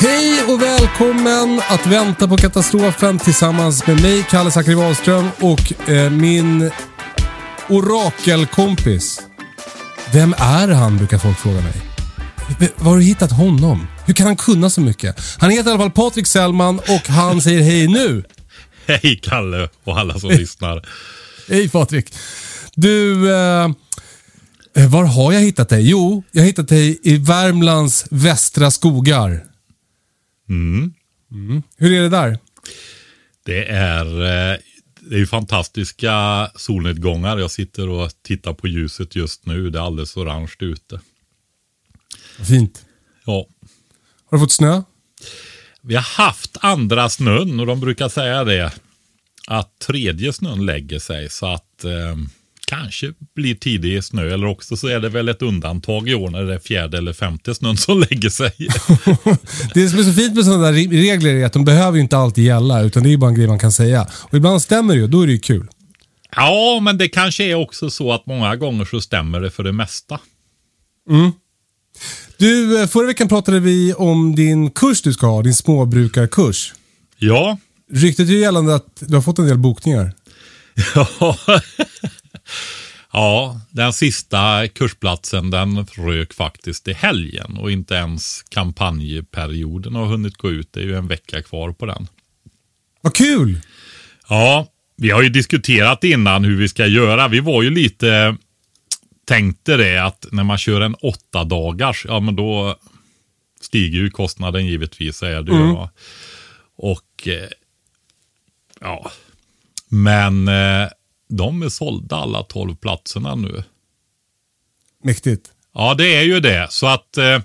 [0.00, 6.10] Hej och välkommen att vänta på katastrofen tillsammans med mig, Kalle Zackari Wahlström och eh,
[6.10, 6.70] min
[7.68, 9.20] orakelkompis.
[10.12, 11.72] Vem är han, brukar folk fråga mig.
[12.60, 13.86] V- Var har du hittat honom?
[14.06, 15.16] Hur kan han kunna så mycket?
[15.38, 18.24] Han heter i alla fall Patrik Sellman och han säger hej nu.
[18.86, 20.88] Hej Kalle och alla som lyssnar.
[21.48, 22.14] Hej Patrik.
[22.74, 23.70] Du, eh,
[24.76, 25.88] eh, var har jag hittat dig?
[25.90, 29.44] Jo, jag har hittat dig i Värmlands västra skogar.
[30.50, 31.62] Mm.
[31.76, 32.38] Hur är det där?
[33.44, 34.58] Det är, eh,
[35.00, 37.38] det är ju fantastiska solnedgångar.
[37.38, 39.70] Jag sitter och tittar på ljuset just nu.
[39.70, 41.00] Det är alldeles orange ute.
[42.48, 42.86] Fint.
[43.24, 43.46] Ja.
[44.30, 44.82] Har du fått snö?
[45.80, 48.72] Vi har haft andra snön och de brukar säga det.
[49.46, 52.16] Att tredje snön lägger sig så att eh,
[52.70, 54.34] kanske blir tidig snö.
[54.34, 57.12] Eller också så är det väl ett undantag i år när det är fjärde eller
[57.12, 58.52] femte snön som lägger sig.
[59.74, 62.02] Det som är så fint med sådana där re- regler är att de behöver ju
[62.02, 64.06] inte alltid gälla, utan det är bara en grej man kan säga.
[64.14, 65.66] Och ibland stämmer det ju, då är det ju kul.
[66.36, 69.72] ja, men det kanske är också så att många gånger så stämmer det för det
[69.72, 70.18] mesta.
[72.36, 76.74] Du, eh, förra veckan pratade vi om din kurs du ska ha, din småbrukarkurs.
[77.18, 77.58] Ja,
[77.92, 80.14] Ryktet är ju gällande att du har fått en del bokningar.
[80.94, 81.36] Ja.
[83.12, 90.36] Ja, den sista kursplatsen den rök faktiskt i helgen och inte ens kampanjperioden har hunnit
[90.36, 90.72] gå ut.
[90.72, 92.08] Det är ju en vecka kvar på den.
[93.00, 93.60] Vad kul!
[94.28, 94.66] Ja,
[94.96, 97.28] vi har ju diskuterat innan hur vi ska göra.
[97.28, 98.36] Vi var ju lite
[99.30, 102.76] tänkte det att när man kör en åtta dagars, ja men då
[103.60, 105.20] stiger ju kostnaden givetvis.
[105.20, 105.72] Det ju.
[105.72, 105.90] va.
[106.76, 107.48] Och eh,
[108.80, 109.10] ja,
[109.88, 110.88] men eh,
[111.30, 113.64] de är sålda alla tolv platserna nu.
[115.04, 115.50] Mäktigt.
[115.74, 116.66] Ja, det är ju det.
[116.70, 117.40] Så att eh,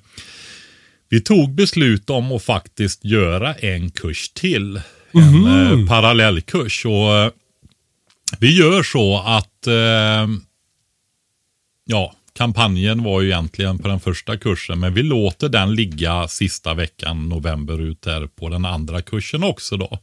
[1.10, 4.82] vi tog beslut om att faktiskt göra en kurs till.
[5.12, 6.86] En eh, parallellkurs.
[6.86, 7.32] Och eh,
[8.40, 10.28] vi gör så att eh,
[11.86, 14.80] ja, kampanjen var ju egentligen på den första kursen.
[14.80, 19.78] Men vi låter den ligga sista veckan november ut där på den andra kursen också
[19.78, 20.00] då.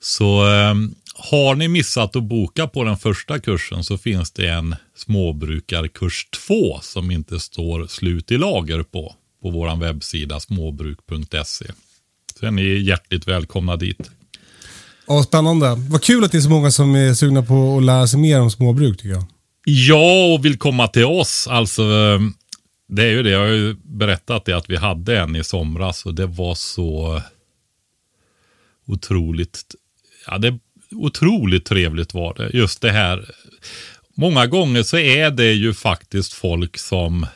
[0.00, 0.74] Så eh,
[1.16, 6.80] har ni missat att boka på den första kursen så finns det en småbrukarkurs 2
[6.82, 9.14] som inte står slut i lager på.
[9.42, 11.66] På vår webbsida småbruk.se.
[12.38, 14.10] Så är ni hjärtligt välkomna dit.
[15.06, 15.74] Ja, spännande.
[15.90, 18.40] Vad kul att det är så många som är sugna på att lära sig mer
[18.40, 19.24] om småbruk tycker jag.
[19.64, 21.46] Ja, och vill komma till oss.
[21.50, 22.20] Alltså, eh,
[22.88, 23.30] det är ju det.
[23.30, 27.22] Jag har ju berättat det att vi hade en i somras och det var så
[28.86, 29.74] otroligt.
[30.26, 30.58] Ja, det
[30.94, 32.50] otroligt trevligt var det.
[32.52, 33.30] Just det här.
[34.16, 37.26] Många gånger så är det ju faktiskt folk som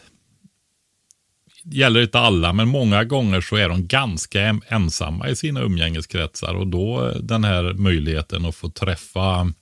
[1.65, 6.67] gäller inte alla, men många gånger så är de ganska ensamma i sina umgängeskretsar och
[6.67, 9.53] då den här möjligheten att få träffa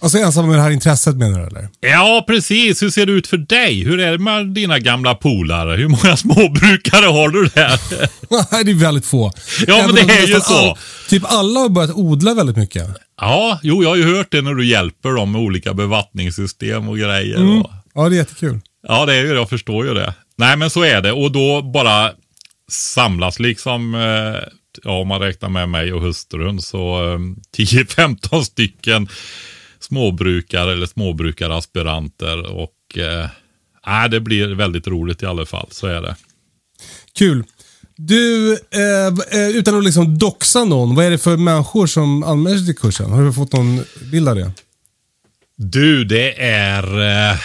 [0.00, 1.68] Alltså ensam med det här intresset menar du eller?
[1.80, 2.82] Ja, precis.
[2.82, 3.84] Hur ser det ut för dig?
[3.84, 5.76] Hur är det med dina gamla polare?
[5.76, 7.80] Hur många småbrukare har du där?
[8.52, 9.32] Nej, det är väldigt få.
[9.66, 10.76] Ja, men det är ju så.
[11.08, 12.86] typ alla har börjat odla väldigt mycket.
[13.20, 16.98] Ja, jo, jag har ju hört det när du hjälper dem med olika bevattningssystem och
[16.98, 17.58] grejer.
[17.60, 18.60] Och, Ja, det är jättekul.
[18.88, 19.34] ja, det är ju det.
[19.34, 20.14] Jag förstår ju det.
[20.38, 21.12] Nej, men så är det.
[21.12, 22.10] Och då bara
[22.70, 24.40] samlas liksom, eh,
[24.84, 27.18] ja, om man räknar med mig och hustrun, så eh,
[27.58, 29.08] 10-15 stycken
[29.86, 32.46] småbrukare eller småbrukaraspiranter.
[32.46, 33.28] Och eh,
[33.86, 35.68] nej, det blir väldigt roligt i alla fall.
[35.70, 36.16] Så är det.
[37.18, 37.44] Kul.
[37.96, 42.56] Du, eh, eh, utan att liksom doxa någon, vad är det för människor som anmäler
[42.56, 43.10] sig till kursen?
[43.10, 44.52] Har du fått någon bild av det?
[45.56, 47.00] Du, det är...
[47.30, 47.38] Eh,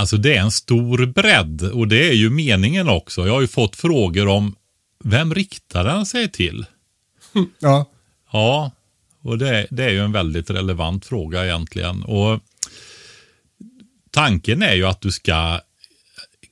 [0.00, 3.26] Alltså det är en stor bredd och det är ju meningen också.
[3.26, 4.54] Jag har ju fått frågor om
[5.04, 6.66] vem riktar den sig till?
[7.58, 7.86] Ja.
[8.32, 8.70] Ja,
[9.22, 12.02] och det, det är ju en väldigt relevant fråga egentligen.
[12.02, 12.40] Och
[14.10, 15.60] Tanken är ju att du ska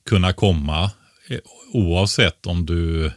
[0.05, 0.91] kunna komma
[1.27, 1.39] eh,
[1.73, 3.11] oavsett om du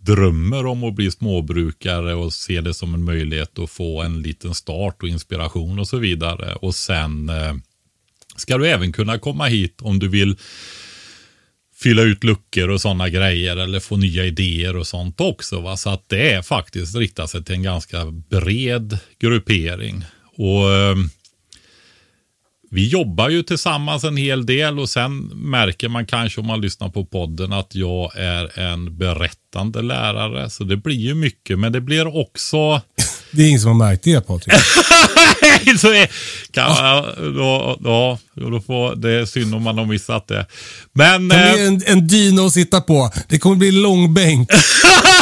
[0.00, 4.54] drömmer om att bli småbrukare och ser det som en möjlighet att få en liten
[4.54, 6.54] start och inspiration och så vidare.
[6.54, 7.54] Och sen eh,
[8.36, 10.36] ska du även kunna komma hit om du vill
[11.84, 15.60] fylla ut luckor och sådana grejer eller få nya idéer och sånt också.
[15.60, 15.76] Va?
[15.76, 20.04] Så att det är faktiskt riktat sig till en ganska bred gruppering.
[20.36, 20.96] Och eh,
[22.70, 26.88] vi jobbar ju tillsammans en hel del och sen märker man kanske om man lyssnar
[26.88, 30.50] på podden att jag är en berättande lärare.
[30.50, 32.80] Så det blir ju mycket, men det blir också...
[33.36, 34.54] Det är ingen som har märkt det Patrik.
[35.80, 36.08] så är,
[36.50, 37.02] kan,
[37.34, 40.46] då, då, då får, det är synd om man har missat det.
[40.92, 41.26] Men...
[41.26, 43.10] Med Eh, en, en dyna att sitta på.
[43.28, 44.48] Det kommer bli långbänk.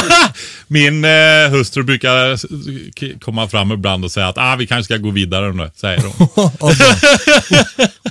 [0.67, 5.09] min eh, hustru brukar komma fram ibland och säga att ah, vi kanske ska gå
[5.09, 6.27] vidare nu, säger hon.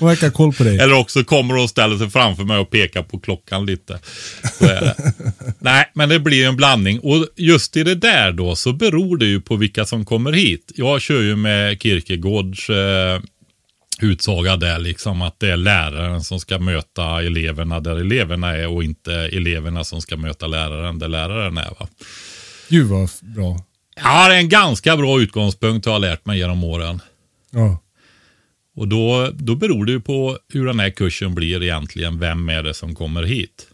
[0.01, 0.79] Hon verkar koll på dig.
[0.79, 3.99] Eller också kommer hon och ställer sig framför mig och pekar på klockan lite.
[5.59, 6.99] Nej, men det blir en blandning.
[7.01, 10.73] Och just i det där då så beror det ju på vilka som kommer hit.
[10.75, 13.21] Jag kör ju med Kierkegaards eh,
[14.03, 18.85] utsaga där liksom att det är läraren som ska möta eleverna där eleverna är och
[18.85, 21.71] inte eleverna som ska möta läraren där läraren är.
[21.81, 21.89] Va?
[22.69, 23.61] Gud vad bra.
[23.97, 27.01] Ja, det är en ganska bra utgångspunkt har jag lärt mig genom åren.
[27.51, 27.79] Ja.
[28.77, 32.19] Och då, då beror det ju på hur den här kursen blir egentligen.
[32.19, 33.67] Vem är det som kommer hit?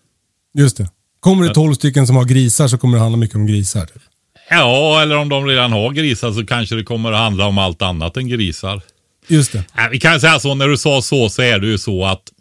[0.54, 0.90] Just det.
[1.20, 3.86] Kommer det 12 stycken som har grisar så kommer det handla mycket om grisar.
[3.86, 4.02] Typ.
[4.50, 7.82] Ja, eller om de redan har grisar så kanske det kommer att handla om allt
[7.82, 8.82] annat än grisar.
[9.28, 9.58] Just det.
[9.58, 12.32] Äh, vi kan säga så, när du sa så så är det ju så att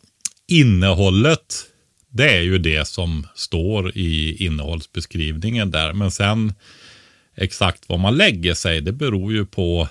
[0.48, 1.63] innehållet,
[2.10, 5.94] det är ju det som står i innehållsbeskrivningen där.
[5.94, 6.54] Men sen
[7.38, 9.88] exakt var man lägger sig, det beror ju på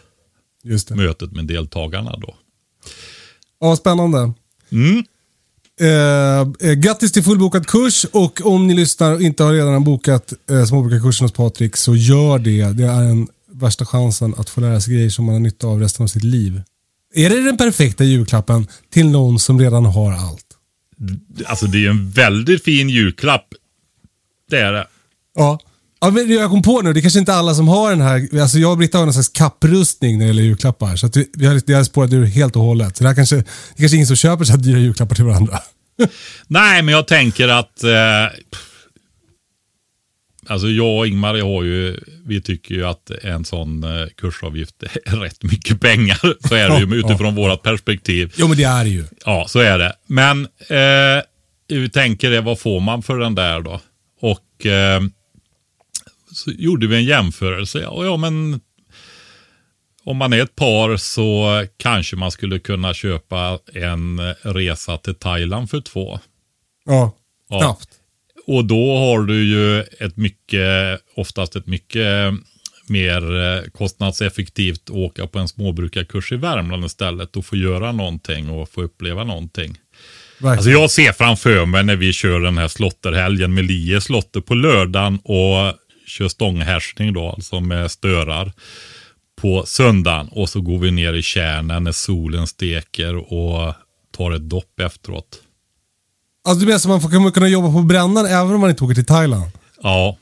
[0.91, 2.35] mötet med deltagarna då.
[3.61, 4.33] Ja, spännande.
[4.73, 5.05] Mm.
[5.81, 10.33] Eh, eh, grattis till fullbokad kurs och om ni lyssnar och inte har redan bokat
[10.51, 12.73] eh, småbrukarkursen hos Patrik så gör det.
[12.73, 15.81] Det är den värsta chansen att få lära sig grejer som man har nytta av
[15.81, 16.63] resten av sitt liv.
[17.17, 20.45] Är det den perfekta julklappen till någon som redan har allt?
[21.47, 23.47] Alltså det är ju en väldigt fin julklapp.
[24.51, 24.87] Det är det.
[25.35, 25.59] Ja.
[26.01, 28.41] ja men jag kom på nu, det är kanske inte alla som har den här.
[28.41, 30.97] Alltså jag och Britta har en slags kapprustning när det gäller julklappar.
[30.97, 32.97] Så att vi, vi har, det har spårat ur helt och hållet.
[32.97, 33.43] Så det, här kanske, det
[33.77, 35.61] är kanske ingen som köper så här dyra julklappar till varandra.
[36.47, 37.91] Nej, men jag tänker att eh,
[40.47, 45.17] Alltså jag och Ingmar har ju, vi tycker ju att en sån eh, kursavgift är
[45.21, 46.49] rätt mycket pengar.
[46.49, 47.43] Så är det ju utifrån ja.
[47.43, 48.33] vårat perspektiv.
[48.37, 49.05] Jo men det är det ju.
[49.25, 49.93] Ja, så är det.
[50.07, 51.23] Men eh,
[51.69, 53.81] vi tänker det, vad får man för den där då?
[54.21, 55.01] Och eh,
[56.33, 57.79] så gjorde vi en jämförelse.
[57.79, 58.61] Ja, ja, men
[60.05, 65.71] om man är ett par så kanske man skulle kunna köpa en resa till Thailand
[65.71, 66.21] för två.
[66.85, 67.13] Ja,
[67.49, 67.79] Ja.
[68.47, 72.35] Och då har du ju ett mycket, oftast ett mycket
[72.89, 78.69] mer eh, kostnadseffektivt åka på en småbrukarkurs i Värmland istället och få göra någonting och
[78.69, 79.79] få uppleva någonting.
[80.39, 80.53] Verkligen.
[80.53, 84.55] Alltså jag ser framför mig när vi kör den här slotterhelgen med Lie slotter på
[84.55, 85.75] lördagen och
[86.07, 88.53] kör stånghärsning då, alltså med störar
[89.41, 90.29] på söndagen.
[90.29, 93.75] Och så går vi ner i kärnen när solen steker och
[94.17, 95.43] tar ett dopp efteråt.
[96.47, 98.85] Alltså du menar så man får kommer kunna jobba på brännan även om man inte
[98.85, 99.51] åker till Thailand?
[99.83, 100.17] Ja,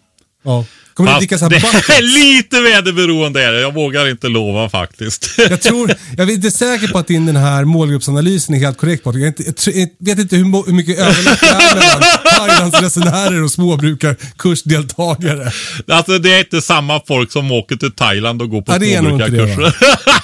[0.45, 0.64] Ja.
[0.95, 1.57] Kommer du Fast dricka så här det
[1.95, 2.02] är
[2.35, 3.61] lite väderberoende är det.
[3.61, 5.31] Jag vågar inte lova faktiskt.
[5.38, 9.04] Jag tror, jag är inte säker på att din den här målgruppsanalysen är helt korrekt
[9.04, 9.23] Patrik.
[9.23, 12.02] Jag, inte, jag, vet inte hur, hur mycket överlapp det är mellan
[12.38, 15.52] Thailands resenärer och småbrukarkursdeltagare.
[15.88, 19.76] alltså det är inte samma folk som åker till Thailand och går på Ja, småbrukarkurser.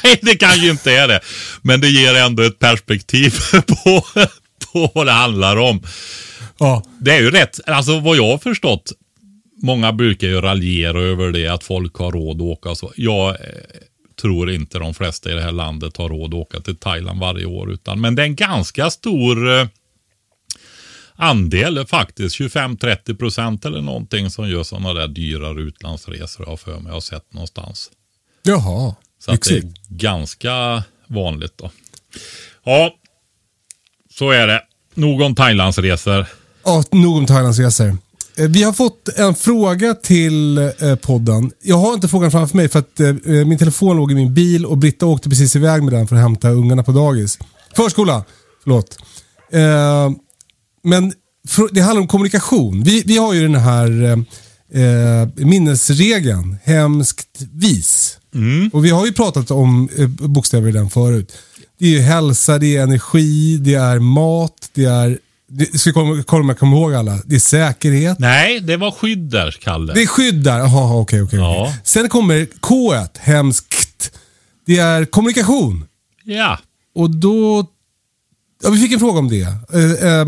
[0.05, 1.21] Nej, det kanske inte är det.
[1.63, 3.35] Men det ger ändå ett perspektiv
[3.67, 4.05] på,
[4.73, 5.83] på vad det handlar om.
[6.59, 8.93] Ja, Det är ju rätt, alltså vad jag har förstått,
[9.63, 12.93] många brukar ju raljera över det att folk har råd att åka så.
[12.97, 13.37] Jag eh,
[14.21, 17.45] tror inte de flesta i det här landet har råd att åka till Thailand varje
[17.47, 17.73] år.
[17.73, 19.67] Utan, men det är en ganska stor eh,
[21.15, 26.83] andel faktiskt, 25-30 procent eller någonting som gör sådana där dyrare utlandsresor har för mig,
[26.87, 27.91] jag har sett någonstans.
[28.43, 28.95] jaha.
[29.25, 31.71] Så att det är ganska vanligt då.
[32.65, 32.95] Ja,
[34.21, 34.61] så är det.
[34.95, 36.27] Nog om Thailandsresor.
[36.65, 37.97] Ja, nog om Thailandsresor.
[38.37, 41.51] Eh, Vi har fått en fråga till eh, podden.
[41.63, 44.67] Jag har inte frågan framför mig för att eh, min telefon låg i min bil
[44.67, 47.39] och Britta åkte precis iväg med den för att hämta ungarna på dagis.
[47.77, 48.25] Förskola,
[48.63, 48.99] förlåt.
[50.83, 51.13] Men
[51.73, 52.83] det handlar om kommunikation.
[52.83, 54.13] Vi, vi har ju den här
[54.73, 58.19] eh, minnesregeln, hemskt vis.
[58.73, 61.33] Och vi har ju pratat om bokstäver i den förut.
[61.81, 65.19] Det är ju hälsa, det är energi, det är mat, det är...
[65.49, 67.19] Det, ska om jag kommer ihåg alla?
[67.25, 68.19] Det är säkerhet.
[68.19, 69.95] Nej, det var skydd där, Kalle.
[69.95, 70.59] Det är skydd där.
[70.59, 71.39] Jaha, okej, okej.
[71.39, 71.63] Ja.
[71.63, 71.81] okej.
[71.85, 74.13] Sen kommer K, hemskt.
[74.67, 75.87] Det är kommunikation.
[76.25, 76.59] Ja.
[76.95, 77.67] Och då...
[78.63, 79.43] Ja, vi fick en fråga om det.
[79.73, 80.21] Eh, eh,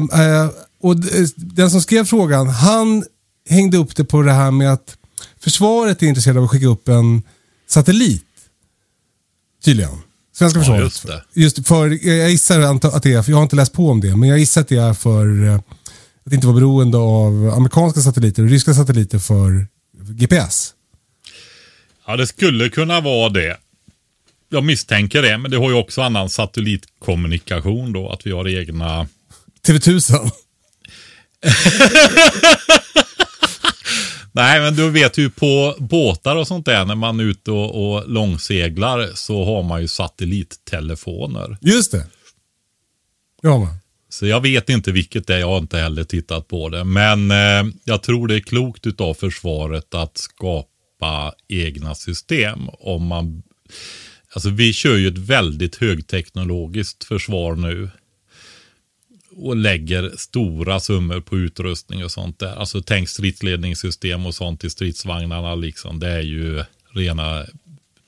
[0.43, 0.51] eh,
[0.83, 0.97] och
[1.37, 3.05] den som skrev frågan, han
[3.49, 4.97] hängde upp det på det här med att
[5.41, 7.23] försvaret är intresserade av att skicka upp en
[7.67, 8.25] satellit.
[9.65, 9.99] Tydligen.
[10.35, 10.83] Svenska Ja, försvaret.
[10.83, 11.23] just det.
[11.33, 14.29] Just för, jag gissar att det är, jag har inte läst på om det, men
[14.29, 15.61] jag gissar att det är för eh,
[16.27, 19.67] att inte vara beroende av amerikanska satelliter och ryska satelliter för
[20.13, 20.75] GPS.
[22.07, 23.57] Ja, det skulle kunna vara det.
[24.49, 29.07] Jag misstänker det, men det har ju också annan satellitkommunikation då, att vi har egna...
[29.67, 30.31] TV1000.
[34.33, 37.95] Nej, men du vet ju på båtar och sånt där, när man är ute och,
[37.95, 41.57] och långseglar, så har man ju satellittelefoner.
[41.61, 42.07] Just det.
[43.43, 43.75] Ja, man.
[44.09, 46.85] Så jag vet inte vilket det är, jag har inte heller tittat på det.
[46.85, 52.59] Men eh, jag tror det är klokt utav försvaret att skapa egna system.
[52.69, 53.43] Om man,
[54.35, 57.91] alltså vi kör ju ett väldigt högteknologiskt försvar nu.
[59.37, 62.57] Och lägger stora summor på utrustning och sånt där.
[62.57, 65.99] Alltså tänk stridsledningssystem och sånt i stridsvagnarna liksom.
[65.99, 67.47] Det är ju rena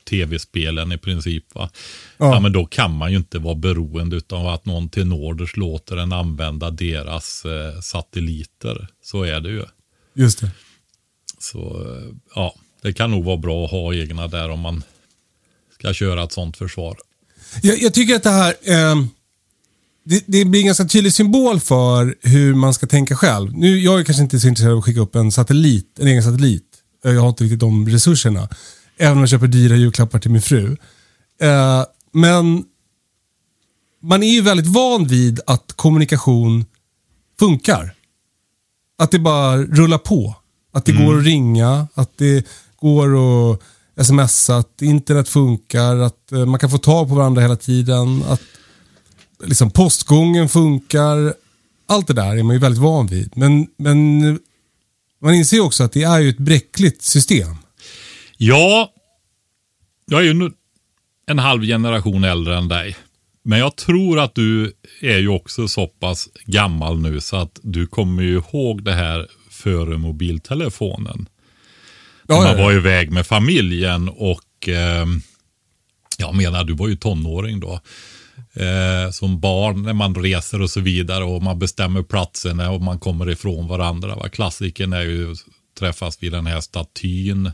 [0.05, 1.55] tv-spelen i princip.
[1.55, 1.71] Va?
[2.17, 2.35] Ja.
[2.35, 2.41] Ja.
[2.41, 6.13] men då kan man ju inte vara beroende av att någon till Norders låter en
[6.13, 8.89] använda deras eh, satelliter.
[9.03, 9.65] Så är det ju.
[10.15, 10.51] Just det.
[11.39, 14.83] Så eh, ja, det kan nog vara bra att ha egna där om man
[15.79, 16.97] ska köra ett sånt försvar.
[17.63, 19.09] Jag, jag tycker att det här ehm,
[20.05, 23.53] det, det blir en ganska tydlig symbol för hur man ska tänka själv.
[23.59, 26.23] Nu, jag är kanske inte så intresserad av att skicka upp en satellit, en egen
[26.23, 26.63] satellit.
[27.03, 28.49] Jag har inte riktigt de resurserna.
[28.99, 30.77] Även om jag köper dyra julklappar till min fru.
[31.41, 32.65] Eh, men
[34.03, 36.65] man är ju väldigt van vid att kommunikation
[37.39, 37.95] funkar.
[38.99, 40.35] Att det bara rullar på.
[40.73, 42.47] Att det går att ringa, att det
[42.77, 43.17] går
[43.53, 48.23] att smsa, att internet funkar, att eh, man kan få tag på varandra hela tiden.
[48.29, 48.41] Att
[49.45, 51.35] liksom postgången funkar.
[51.87, 53.33] Allt det där är man ju väldigt van vid.
[53.37, 54.21] Men, men
[55.23, 57.57] man inser ju också att det är ju ett bräckligt system.
[58.37, 58.93] Ja,
[60.07, 60.51] jag är ju
[61.27, 62.97] en halv generation äldre än dig.
[63.43, 67.87] Men jag tror att du är ju också så pass gammal nu så att du
[67.87, 71.29] kommer ju ihåg det här före mobiltelefonen.
[72.29, 75.07] Ja, man var iväg med familjen och eh,
[76.19, 77.81] jag menar, du var ju tonåring då.
[78.57, 82.99] Eh, som barn när man reser och så vidare och man bestämmer platserna och man
[82.99, 84.17] kommer ifrån varandra.
[84.17, 84.29] Va?
[84.29, 85.35] Klassiken är ju
[85.79, 87.51] träffas vid den här statyn.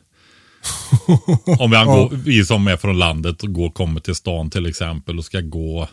[1.58, 5.18] Om jag går, vi som är från landet och går, kommer till stan till exempel
[5.18, 5.88] och ska gå,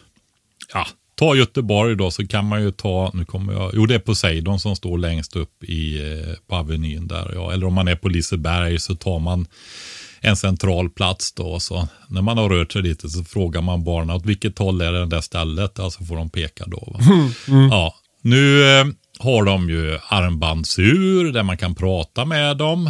[0.73, 3.99] ja, ta Göteborg då så kan man ju ta, nu kommer jag, jo det är
[3.99, 7.31] Poseidon som står längst upp i, eh, på Avenyn där.
[7.33, 7.53] Ja.
[7.53, 9.47] Eller om man är på Liseberg så tar man
[10.21, 11.59] en central plats då.
[11.59, 14.91] Så när man har rört sig lite så frågar man barnen åt vilket håll är
[14.91, 15.79] det där stället?
[15.79, 16.93] Alltså får de peka då.
[16.93, 16.99] Va?
[17.71, 18.85] Ja, nu eh,
[19.19, 22.87] har de ju armbandsur där man kan prata med dem.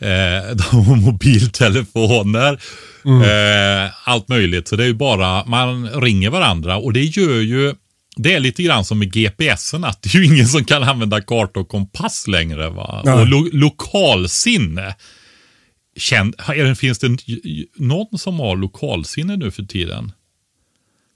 [0.00, 2.60] Eh, de har mobiltelefoner.
[3.04, 4.68] Eh, allt möjligt.
[4.68, 7.74] Så det är ju bara, man ringer varandra och det gör ju,
[8.16, 11.20] det är lite grann som med GPSen att det är ju ingen som kan använda
[11.20, 12.70] karta och kompass längre.
[12.70, 13.02] Va?
[13.04, 13.14] Nej.
[13.14, 14.94] Och lo lokalsinne.
[15.98, 16.34] Känd,
[16.78, 17.16] finns det
[17.76, 20.12] någon som har lokalsinne nu för tiden?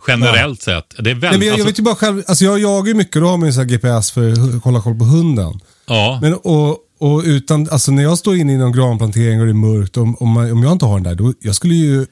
[0.09, 0.95] Generellt sett.
[0.99, 2.89] Det är väldigt, Nej, men jag, jag alltså- vet ju bara själv, alltså jag jagar
[2.89, 5.61] ju mycket då har man ju så GPS för att hålla koll på hunden.
[5.87, 6.19] ja.
[6.23, 9.55] Men och, och utan, alltså när jag står inne i någon granplantering och det är
[9.55, 12.09] mörkt, om, om, man, om jag inte har den där, då, jag skulle ju, alltså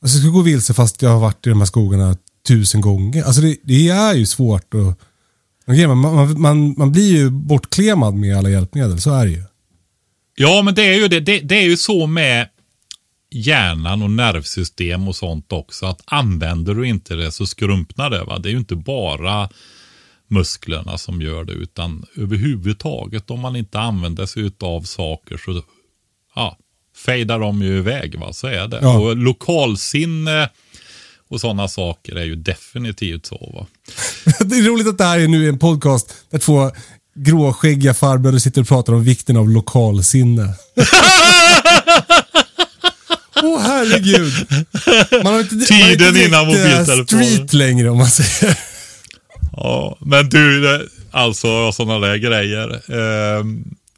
[0.00, 2.16] jag skulle gå vilse fast jag har varit i de här skogarna
[2.48, 3.24] tusen gånger.
[3.24, 4.98] Alltså det, det är ju svårt att,
[5.66, 9.42] man, man, man, man blir ju bortklemad med alla hjälpmedel, så är det ju.
[10.42, 11.20] Ja, men det är ju det.
[11.20, 12.48] Det, det är ju så med
[13.30, 15.86] hjärnan och nervsystem och sånt också.
[15.86, 18.24] Att använder du inte det så skrumpnar det.
[18.24, 18.38] Va?
[18.38, 19.48] Det är ju inte bara
[20.28, 25.62] musklerna som gör det, utan överhuvudtaget om man inte använder sig av saker så
[26.34, 26.58] ja,
[26.96, 28.18] fejdar de ju iväg.
[28.18, 28.32] Va?
[28.32, 28.78] Så är det.
[28.82, 28.98] Ja.
[28.98, 30.50] Och lokalsinne
[31.28, 33.52] och sådana saker är ju definitivt så.
[33.54, 33.66] Va?
[34.44, 36.70] Det är roligt att det här är nu en podcast där två
[37.14, 40.54] gråskäggiga farbröder sitter och pratar om vikten av lokalsinne.
[43.44, 44.32] Åh herregud.
[45.24, 47.06] Man har inte, man Tiden inte innan eh, mobiltelefonen.
[47.06, 48.58] street längre om man säger.
[49.56, 52.70] Ja, men du, alltså sådana där grejer.
[52.72, 53.44] Eh,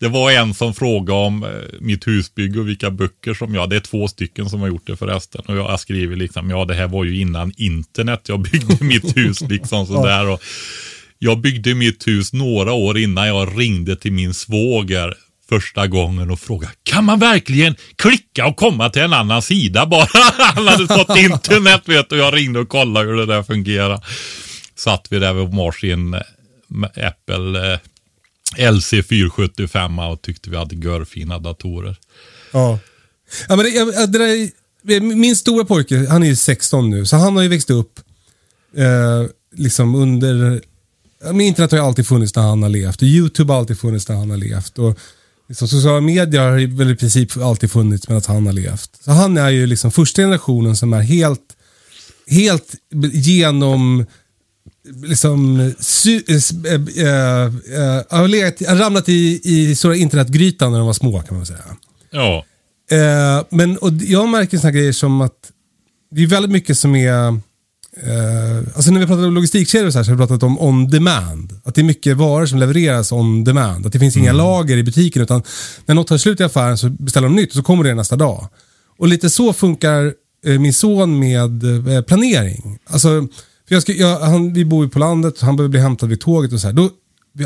[0.00, 3.76] det var en som frågade om eh, mitt husbygge och vilka böcker som jag, det
[3.76, 5.42] är två stycken som har gjort det förresten.
[5.46, 9.16] Och jag har skrivit liksom, ja det här var ju innan internet jag byggde mitt
[9.16, 10.28] hus liksom sådär.
[10.28, 10.42] Och
[11.18, 15.14] jag byggde mitt hus några år innan jag ringde till min svåger
[15.48, 20.08] första gången och frågade kan man verkligen klicka och komma till en annan sida bara?
[20.38, 22.16] Han hade fått internet vet du.
[22.16, 24.06] Jag ringde och kollade hur det där fungerar.
[24.76, 26.20] Satt vi där vid varsin eh,
[27.08, 27.78] Apple eh,
[28.72, 31.96] LC475 och tyckte vi hade görfina datorer.
[32.52, 32.78] Ja.
[33.48, 37.16] ja men det, jag- det där, min stora pojke, han är ju 16 nu, så
[37.16, 38.00] han har ju växt upp
[38.76, 40.60] eh, liksom under
[41.26, 44.08] men internet har ju alltid funnits när han har levt och YouTube har alltid funnits
[44.08, 44.78] när han har levt.
[44.78, 44.98] Och
[45.48, 48.90] liksom, sociala medier har väl i princip alltid funnits medan han har levt.
[49.04, 51.56] Så han är ju liksom första generationen som är helt,
[52.26, 52.74] helt
[53.12, 54.06] genom
[55.04, 57.44] liksom, sy, äh, äh,
[58.68, 61.76] äh, ramlat i, i stora internetgrytan när de var små kan man säga.
[62.10, 62.44] Ja,
[62.90, 65.50] Eh, men och jag märker sådana grejer som att
[66.10, 67.40] det är väldigt mycket som är...
[68.02, 70.90] Eh, alltså när vi pratar om logistikkedjor så här så har vi pratat om on
[70.90, 71.60] demand.
[71.64, 73.86] Att det är mycket varor som levereras on demand.
[73.86, 75.42] Att det finns inga lager i butiken utan
[75.86, 78.16] när något tar slut i affären så beställer de nytt och så kommer det nästa
[78.16, 78.48] dag.
[78.98, 80.12] Och lite så funkar
[80.46, 81.64] eh, min son med
[81.96, 82.78] eh, planering.
[82.86, 83.08] Alltså,
[83.68, 86.20] för jag ska, jag, han, vi bor ju på landet, han behöver bli hämtad vid
[86.20, 86.74] tåget och så här.
[86.74, 86.90] Då,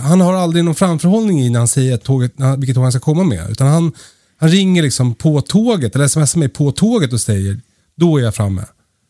[0.02, 2.92] han har aldrig någon framförhållning i när han säger att tåget, när- vilket tåg han
[2.92, 3.50] ska komma med.
[3.50, 3.92] Utan han,
[4.40, 7.60] han ringer liksom på tåget, eller smsar mig på tåget och säger,
[7.96, 8.64] då är jag framme.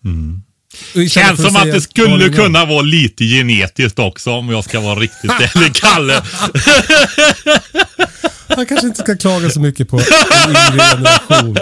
[0.04, 0.48] Istället
[1.09, 2.33] Känns för som att det skulle innan.
[2.33, 6.23] kunna vara lite genetiskt också om jag ska vara riktigt ärlig, Kalle.
[8.49, 10.05] Han kanske inte ska klaga så mycket på en
[10.49, 11.57] yngre generation.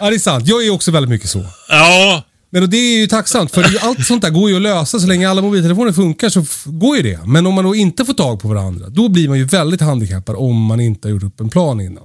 [0.00, 0.46] Ja, det är sant.
[0.48, 1.46] Jag är också väldigt mycket så.
[1.68, 5.00] Ja, Men det är ju tacksamt, för allt sånt där går ju att lösa.
[5.00, 7.20] Så länge alla mobiltelefoner funkar så går ju det.
[7.26, 10.36] Men om man då inte får tag på varandra, då blir man ju väldigt handikappad
[10.36, 12.04] om man inte har gjort upp en plan innan.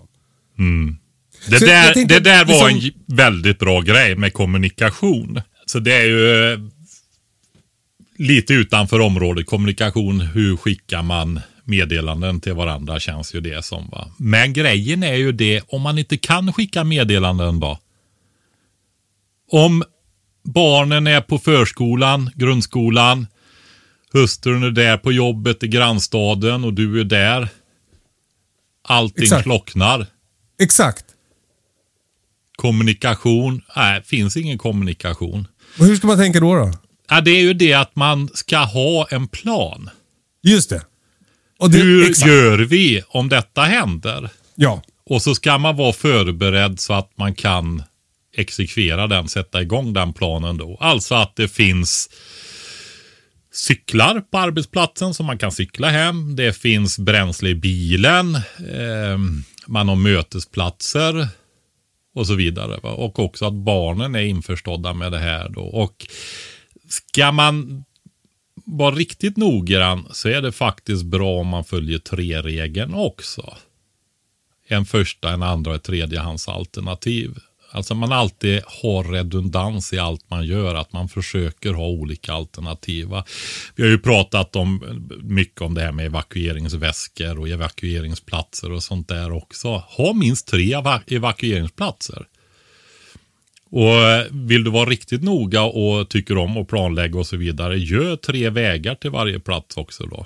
[1.47, 5.41] det Så jag där, tänkte det där var liksom- en väldigt bra grej med kommunikation.
[5.69, 6.59] Så det är ju eh,
[8.17, 10.21] lite utanför området kommunikation.
[10.21, 13.89] Hur skickar man meddelanden till varandra känns ju det som.
[13.89, 14.11] Va?
[14.17, 17.79] Men grejen är ju det, om man inte kan skicka meddelanden då.
[19.51, 19.83] Om
[20.43, 23.27] barnen är på förskolan, grundskolan,
[24.13, 27.47] hustrun är där på jobbet i grannstaden och du är där.
[28.83, 29.43] Allting Exakt.
[29.43, 30.07] slocknar.
[30.61, 31.05] Exakt.
[32.55, 35.47] Kommunikation, nej, finns ingen kommunikation.
[35.77, 36.55] Och hur ska man tänka då?
[36.55, 36.71] då?
[37.09, 39.89] Ja, det är ju det att man ska ha en plan.
[40.43, 40.81] Just det.
[41.59, 42.27] Och det Hur exakt.
[42.31, 44.29] gör vi om detta händer?
[44.55, 44.83] Ja.
[45.05, 47.83] Och så ska man vara förberedd så att man kan
[48.35, 50.77] exekvera den, sätta igång den planen då.
[50.79, 52.09] Alltså att det finns
[53.53, 56.35] cyklar på arbetsplatsen som man kan cykla hem.
[56.35, 58.35] Det finns bränsle i bilen.
[58.35, 59.17] Eh,
[59.67, 61.27] man har mötesplatser
[62.13, 62.79] och så vidare.
[62.83, 62.91] Va?
[62.91, 65.61] Och också att barnen är införstådda med det här då.
[65.61, 66.07] Och
[66.89, 67.83] ska man
[68.65, 73.55] vara riktigt noggrann så är det faktiskt bra om man följer tre-regeln också
[74.71, 77.37] en första, en andra och ett tredjehandsalternativ.
[77.71, 83.23] Alltså man alltid har redundans i allt man gör, att man försöker ha olika alternativa.
[83.75, 84.83] Vi har ju pratat om,
[85.23, 89.67] mycket om det här med evakueringsväskor och evakueringsplatser och sånt där också.
[89.87, 90.73] Ha minst tre
[91.07, 92.25] evakueringsplatser.
[93.71, 93.95] Och
[94.31, 98.49] vill du vara riktigt noga och tycker om att planlägga och så vidare, gör tre
[98.49, 100.25] vägar till varje plats också då.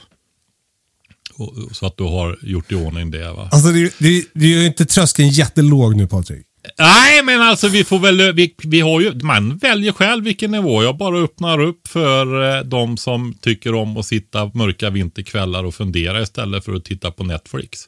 [1.35, 3.31] Och, så att du har gjort i ordning det.
[3.31, 3.49] Va?
[3.51, 6.45] Alltså det, det, det är ju inte tröskeln jättelåg nu Patrik.
[6.77, 10.83] Nej, men alltså vi får väl, vi, vi har ju, man väljer själv vilken nivå.
[10.83, 15.75] Jag bara öppnar upp för eh, de som tycker om att sitta mörka vinterkvällar och
[15.75, 17.79] fundera istället för att titta på Netflix.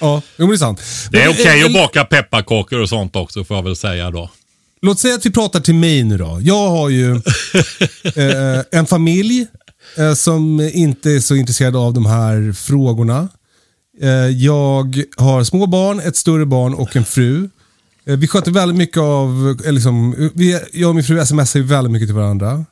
[0.00, 0.82] Ja, jo, men det är sant.
[1.10, 4.10] Det är Men, okej eh, att baka pepparkakor och sånt också får jag väl säga
[4.10, 4.30] då.
[4.82, 6.38] Låt säga att vi pratar till mig nu då.
[6.42, 7.12] Jag har ju
[8.14, 9.46] eh, en familj
[9.96, 13.28] eh, som inte är så intresserad av de här frågorna.
[14.00, 17.48] Eh, jag har små barn, ett större barn och en fru.
[18.06, 21.66] Eh, vi sköter väldigt mycket av, eh, liksom, vi, jag och min fru smsar ju
[21.66, 22.64] väldigt mycket till varandra.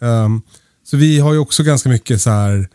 [0.00, 0.42] Ehm,
[0.84, 2.68] så vi har ju också ganska mycket så här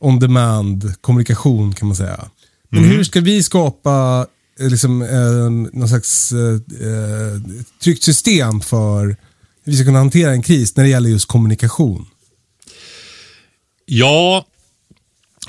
[0.00, 2.28] on demand kommunikation kan man säga.
[2.68, 4.26] Men hur ska vi skapa
[4.60, 7.40] eh, liksom, eh, någon slags eh,
[7.82, 9.06] tryggt system för
[9.64, 12.06] hur vi ska kunna hantera en kris när det gäller just kommunikation?
[13.86, 14.46] Ja,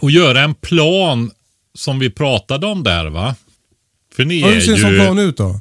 [0.01, 1.31] och göra en plan
[1.75, 3.35] som vi pratade om där va.
[4.15, 4.99] För ni Ja, hur är ser en sån ju...
[4.99, 5.59] plan ut då?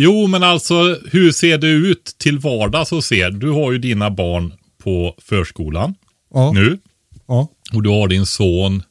[0.00, 3.30] Jo, men alltså hur ser det ut till vardags och ser?
[3.30, 5.94] Du har ju dina barn på förskolan
[6.34, 6.52] Ja.
[6.52, 6.78] nu.
[7.28, 7.48] Ja.
[7.72, 8.82] Och du har din son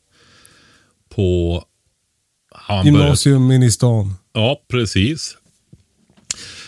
[1.15, 1.63] på...
[2.83, 4.13] Gymnasium inne i stan.
[4.33, 5.37] Ja, precis.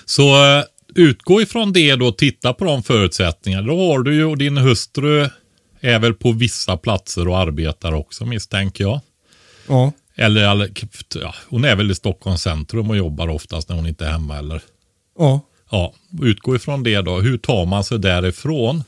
[0.05, 0.63] Så eh,
[0.95, 3.67] utgå ifrån det då, titta på de förutsättningarna.
[3.67, 5.29] Då har du ju, och din hustru
[5.79, 8.99] är väl på vissa platser och arbetar också misstänker jag.
[9.67, 9.91] Ja.
[10.19, 10.41] Eller,
[11.21, 14.37] ja, hon är väl i Stockholms centrum och jobbar oftast när hon inte är hemma.
[14.37, 14.61] Eller,
[15.17, 17.19] Ja, ja, utgå ifrån det då.
[17.19, 18.83] Hur tar man sig därifrån?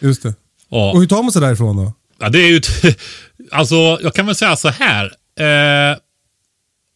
[0.00, 0.34] just det.
[0.68, 1.92] Ja, Och hur tar man sig därifrån då?
[2.18, 2.60] Ja, det är ju...
[3.50, 5.04] Alltså, jag kan väl säga så här.
[5.38, 5.98] Eh,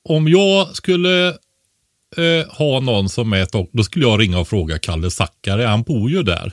[0.08, 1.28] om jag skulle
[2.16, 5.64] eh, ha någon som är ett då skulle jag ringa och fråga Kalle Zackari.
[5.64, 6.52] Han bor ju där.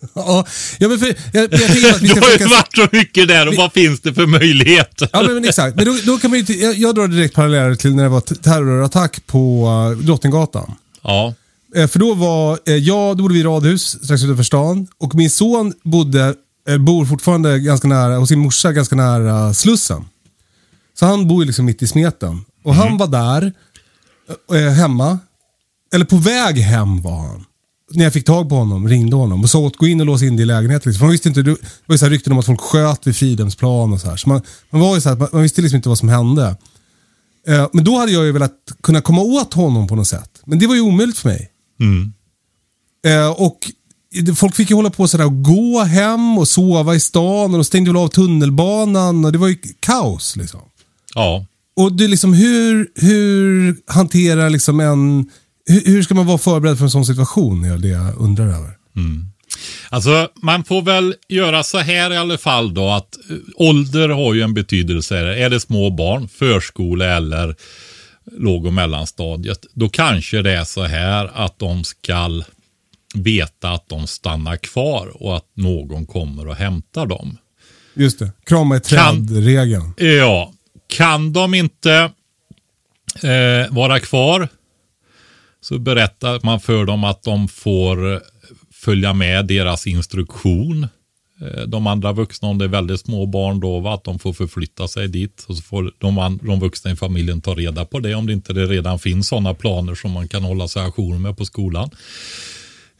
[0.14, 0.46] Ja,
[0.78, 3.28] ja men för, jag, jag tänker att vi Du ska har ju varit så mycket
[3.28, 5.08] där och vad finns det för möjligheter?
[5.12, 5.76] Ja, men, men exakt.
[5.76, 8.20] Men då, då kan man ju, jag, jag drar direkt paralleller till när det var
[8.20, 10.74] terrorattack på uh, Drottninggatan.
[11.02, 11.34] Ja,
[11.74, 15.14] Eh, för då var eh, jag, då bodde vi i radhus strax utanför stan och
[15.14, 16.34] min son bodde,
[16.68, 20.04] eh, bor fortfarande ganska nära, hos sin morsa ganska nära Slussen.
[20.98, 22.44] Så han bor ju liksom mitt i smeten.
[22.64, 23.52] Och han var där,
[24.52, 25.18] eh, hemma,
[25.94, 27.44] eller på väg hem var han.
[27.90, 30.22] När jag fick tag på honom, ringde honom och sa åt gå in och lås
[30.22, 30.90] in dig i lägenheten.
[30.90, 30.98] Liksom.
[30.98, 31.50] För man visste inte, det
[31.86, 34.16] var ju så här rykten om att folk sköt vid Fridhemsplan och så här.
[34.16, 36.56] Så man, man var ju så här, man, man visste liksom inte vad som hände.
[37.48, 40.42] Eh, men då hade jag ju velat kunna komma åt honom på något sätt.
[40.46, 41.50] Men det var ju omöjligt för mig.
[41.80, 42.12] mm.
[43.06, 43.58] Eh, och
[44.24, 47.58] det- folk fick ju hålla på sådär och gå hem och sova i stan och
[47.58, 50.60] de stängde väl av tunnelbanan och det var ju kaos liksom.
[51.14, 51.46] ja.
[51.76, 55.30] Och det är liksom hur, hur hanterar liksom en,
[55.66, 57.64] hur, hur ska man vara förberedd för en sån situation?
[57.64, 58.80] är det jag undrar över.
[59.88, 64.34] Alltså, man får väl göra så här i alla fall då att eh, ålder har
[64.34, 65.16] ju en betydelse.
[65.18, 67.56] Är det små barn, förskola eller
[68.32, 72.42] låg och mellanstadiet, då kanske det är så här att de ska
[73.14, 77.38] veta att de stannar kvar och att någon kommer och hämtar dem.
[77.94, 79.92] Just det, krama i träd-regeln.
[79.96, 80.52] Ja,
[80.86, 82.10] kan de inte
[83.22, 84.48] eh, vara kvar
[85.60, 88.18] så berättar man för dem att de får eh,
[88.72, 90.86] följa med deras instruktion.
[91.40, 94.88] Eh, De andra vuxna, om det är väldigt små barn då, att de får förflytta
[94.88, 95.44] sig dit.
[95.48, 98.52] Och så får de, de vuxna i familjen ta reda på det om det inte
[98.52, 101.90] det redan finns sådana planer som man kan hålla sig ajour med på skolan.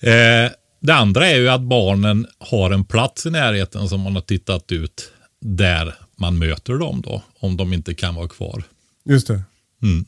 [0.00, 0.50] Eh,
[0.82, 4.72] det andra är ju att barnen har en plats i närheten som man har tittat
[4.72, 8.62] ut där man möter dem då, om de inte kan vara kvar.
[9.08, 9.42] Just det.
[9.82, 10.04] Mm.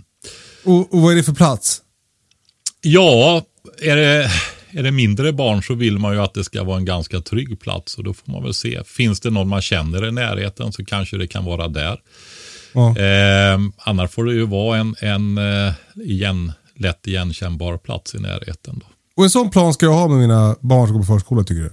[0.65, 1.83] Och, och vad är det för plats?
[2.83, 3.43] Ja,
[3.83, 4.31] är det,
[4.71, 7.61] är det mindre barn så vill man ju att det ska vara en ganska trygg
[7.61, 8.81] plats och då får man väl se.
[8.87, 12.01] Finns det någon man känner i närheten så kanske det kan vara där.
[12.73, 12.99] Ja.
[12.99, 18.81] Eh, annars får det ju vara en, en eh, igen, lätt igenkännbar plats i närheten.
[18.81, 18.87] Då.
[19.17, 21.63] Och en sån plan ska jag ha med mina barn som går på förskola tycker
[21.63, 21.71] du?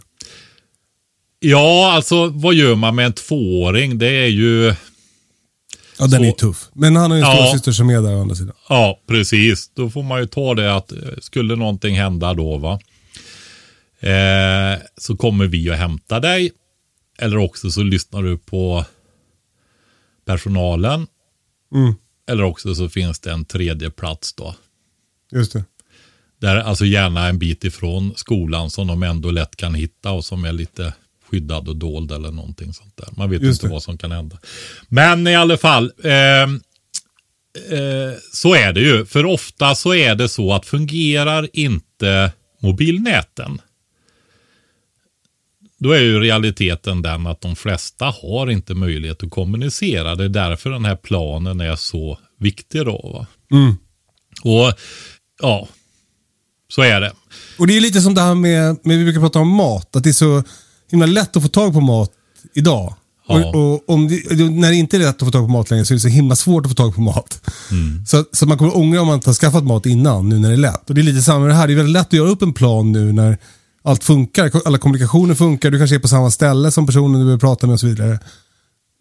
[1.39, 3.97] Ja, alltså vad gör man med en tvååring?
[3.97, 4.73] Det är ju,
[5.99, 6.69] Ja, den Så- är tuff.
[6.73, 7.51] Men han har ju en Ja.
[7.53, 8.55] syster som är där å andra sidan.
[8.69, 9.69] ja precis.
[9.73, 12.79] Då får man ju ta det att eh, skulle någonting hända då va.
[13.99, 16.51] Eh, så kommer vi att hämta dig.
[17.17, 18.85] Eller också så lyssnar du på
[20.25, 21.07] personalen.
[21.75, 21.93] Mm,
[22.31, 24.55] Eller också så finns det en tredje plats då.
[25.31, 25.63] just det.
[26.41, 30.45] Där, alltså gärna en bit ifrån skolan som de ändå lätt kan hitta och som
[30.45, 30.93] är lite
[31.31, 33.07] skyddad och dold eller någonting sånt där.
[33.17, 33.73] Man vet Just inte det.
[33.73, 34.37] vad som kan hända.
[34.87, 36.61] Men i alla fall, ehm,
[37.71, 39.05] eh, så är det ju.
[39.05, 43.61] För ofta så är det så att fungerar inte mobilnäten,
[45.79, 50.15] då är ju realiteten den att de flesta har inte möjlighet att kommunicera.
[50.15, 53.25] Det är därför den här planen är så viktig då.
[53.51, 53.75] Mm.
[54.43, 54.73] Och
[55.41, 55.67] ja,
[56.67, 57.11] så är det.
[57.57, 59.95] Och det är lite som det här med, med vi brukar prata om mat.
[59.95, 60.43] Att det är så
[60.91, 62.11] himla lätt att få tag på mat
[62.53, 62.93] idag.
[63.27, 63.45] Ja.
[63.49, 65.85] Och, och om det, när det inte är lätt att få tag på mat längre
[65.85, 67.41] så är det så himla svårt att få tag på mat.
[68.07, 70.55] Så, så man kommer ångra om man inte har skaffat mat innan, nu när det
[70.55, 70.89] är lätt.
[70.89, 71.67] Och det är lite samma med det här.
[71.67, 73.37] Det är väldigt lätt att göra upp en plan nu när
[73.83, 74.51] allt funkar.
[74.65, 75.71] Alla kommunikationer funkar.
[75.71, 78.19] Du kanske är på samma ställe som personen du vill prata med och så vidare.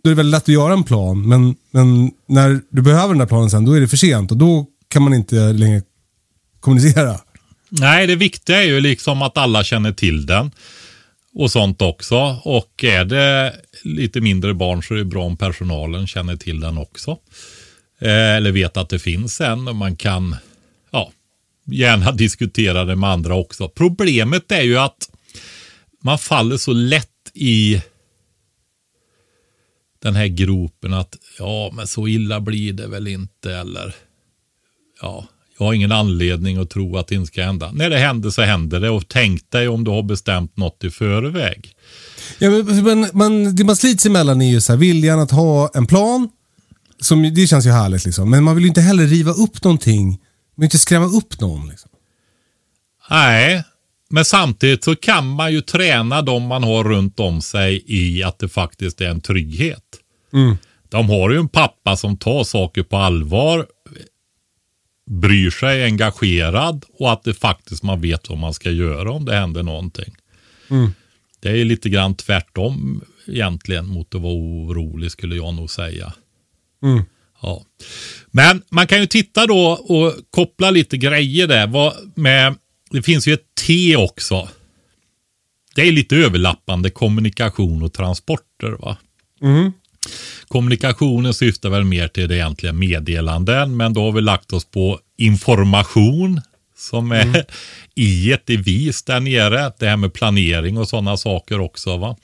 [0.02, 1.28] Då är det väldigt lätt att göra en plan.
[1.28, 4.30] Men, men när du behöver den där planen sen, då är det för sent.
[4.30, 5.82] Och då kan man inte längre
[6.60, 7.16] kommunicera.
[7.68, 10.50] Nej, det viktiga är ju liksom att alla känner till den.
[11.34, 12.40] Och sånt också.
[12.44, 16.78] Och är det lite mindre barn så är det bra om personalen känner till den
[16.78, 17.18] också.
[17.98, 20.36] Eh, eller vet att det finns en och man kan
[20.90, 21.12] ja,
[21.64, 23.68] gärna diskutera det med andra också.
[23.68, 25.10] Problemet är ju att
[26.02, 27.82] man faller så lätt i
[30.02, 33.94] den här gropen att ja, men så illa blir det väl inte eller
[35.00, 35.26] ja,
[35.58, 37.72] jag har ingen anledning att tro att det inte ska hända.
[37.72, 40.90] När det händer så händer det och tänk dig om du har bestämt något i
[40.90, 41.74] förväg.
[42.38, 45.86] Ja, men, man, det man slits emellan är ju så här, viljan att ha en
[45.86, 46.28] plan.
[47.00, 48.30] Som, det känns ju härligt liksom.
[48.30, 50.08] Men man vill ju inte heller riva upp någonting.
[50.08, 50.18] Man
[50.56, 51.68] vill inte skrämma upp någon.
[51.68, 51.90] Liksom.
[53.10, 53.64] Nej,
[54.10, 58.38] men samtidigt så kan man ju träna de man har runt om sig i att
[58.38, 59.84] det faktiskt är en trygghet.
[60.32, 60.56] Mm.
[60.88, 63.66] De har ju en pappa som tar saker på allvar,
[65.08, 69.34] bryr sig, engagerad och att det faktiskt man vet vad man ska göra om det
[69.34, 70.14] händer någonting.
[70.70, 70.90] Mm.
[71.40, 76.12] Det är lite grann tvärtom egentligen mot att vara orolig skulle jag nog säga.
[76.82, 77.02] Mm.
[77.42, 77.64] Ja.
[78.30, 81.66] Men man kan ju titta då och koppla lite grejer där.
[81.66, 82.54] Vad med,
[82.90, 84.48] det finns ju ett T också.
[85.74, 88.70] Det är lite överlappande kommunikation och transporter.
[88.70, 88.96] va?
[89.42, 89.72] Mm.
[90.48, 94.98] Kommunikationen syftar väl mer till det egentliga meddelanden, men då har vi lagt oss på
[95.18, 96.40] information
[96.76, 97.44] som är
[97.94, 99.72] i ett devis där nere.
[99.78, 101.96] Det här med planering och sådana saker också.
[101.96, 102.16] va.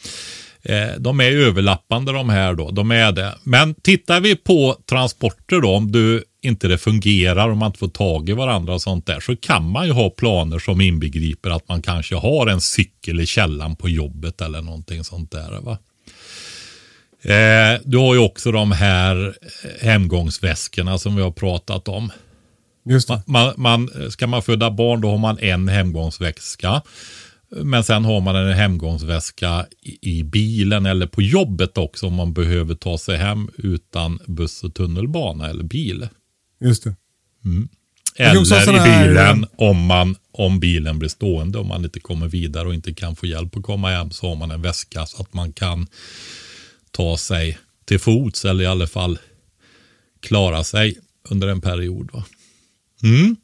[0.63, 3.35] Eh, De är överlappande de här då, de är det.
[3.43, 7.89] Men tittar vi på transporter då, om du inte det fungerar, om man inte får
[7.89, 11.69] tag i varandra och sånt där, så kan man ju ha planer som inbegriper att
[11.69, 15.61] man kanske har en cykel i källan på jobbet eller någonting sånt där.
[15.61, 15.79] Va?
[17.25, 19.37] Eh, du har ju också de här
[19.81, 22.13] hemgångsväskorna som vi har pratat om.
[22.89, 23.23] Just det.
[23.27, 26.83] Man, man, ska man föda barn då har man en hemgångsväska.
[27.63, 32.33] Men sen har man en hemgångsväska i, i bilen eller på jobbet också om man
[32.33, 36.09] behöver ta sig hem utan buss och tunnelbana eller bil.
[36.61, 36.97] Just det.
[38.19, 42.29] ha Eller i här- bilen om, man, om bilen blir stående, om man inte kommer
[42.29, 45.23] vidare och inte kan få hjälp att komma hem så har man en väska så
[45.23, 45.87] att man kan
[46.95, 49.19] ta sig till fots eller i alla fall
[50.23, 52.11] klara sig under en period.
[52.13, 52.25] Va?
[53.03, 53.37] Mm.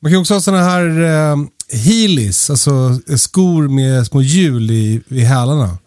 [0.00, 1.36] Man kan också ha sådana här eh,
[1.78, 5.78] heelys, alltså skor med små hjul i, i hälarna.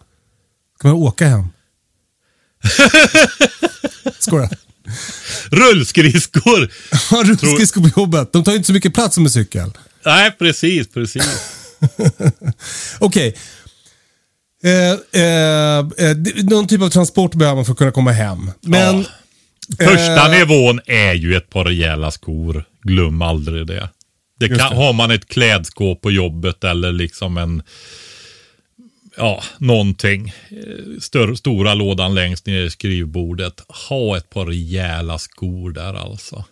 [0.80, 1.48] Kan man åka hem.
[4.18, 4.50] Skoja.
[5.50, 6.70] Rullskridskor!
[7.10, 8.32] Har rullskridskor på jobbet.
[8.32, 9.72] De tar ju inte så mycket plats som en cykel.
[10.04, 11.52] Nej, precis, precis.
[12.98, 13.28] Okej.
[13.28, 13.34] Eh,
[14.64, 18.50] eh, eh, d- någon typ av transport behöver man för att kunna komma hem.
[18.60, 19.04] Men...
[19.78, 22.64] Första eh, nivån är ju ett par rejäla skor.
[22.82, 23.88] Glöm aldrig det.
[24.40, 24.76] det, kan, det.
[24.76, 27.62] Har man ett klädskåp på jobbet eller liksom en
[29.16, 30.28] ja, någonting.
[30.50, 33.60] eh, Större, stora lådan längst ner i skrivbordet.
[33.88, 36.44] Ha ett par rejäla skor där alltså.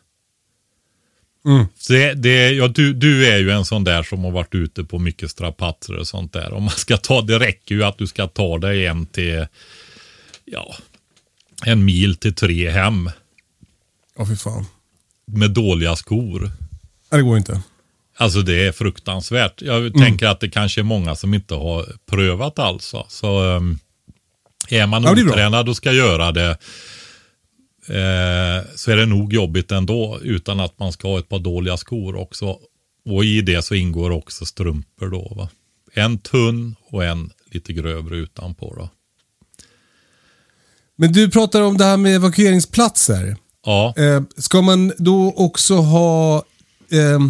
[1.46, 1.66] Mm.
[1.88, 4.98] Det, det, ja, du, du är ju en sån där som har varit ute på
[4.98, 6.52] mycket strapatser och sånt där.
[6.52, 9.46] Om man ska ta, det räcker ju att du ska ta dig en till,
[10.44, 10.74] ja,
[11.64, 13.10] en mil till tre hem
[14.16, 14.66] Åh fy fan.
[15.26, 16.40] med dåliga skor.
[17.10, 17.60] Nej, det går inte.
[18.16, 19.62] Alltså det är fruktansvärt.
[19.62, 19.92] Jag Mm.
[19.92, 23.06] tänker att det kanske är många som inte har prövat alltså.
[23.08, 23.78] Så um,
[24.68, 26.58] är man Ja, otränad och ska göra det
[27.88, 31.76] eh, så är det nog jobbigt ändå utan att man ska ha ett par dåliga
[31.76, 32.58] skor också.
[33.08, 35.32] Och i det så ingår också strumpor då.
[35.36, 35.48] Va?
[35.94, 38.88] En tunn och en lite grövre utanpå då.
[40.96, 43.36] Men du pratar om det här med evakueringsplatser.
[43.66, 46.36] Ja, Eh, ska man då också ha...
[46.90, 47.20] Eh,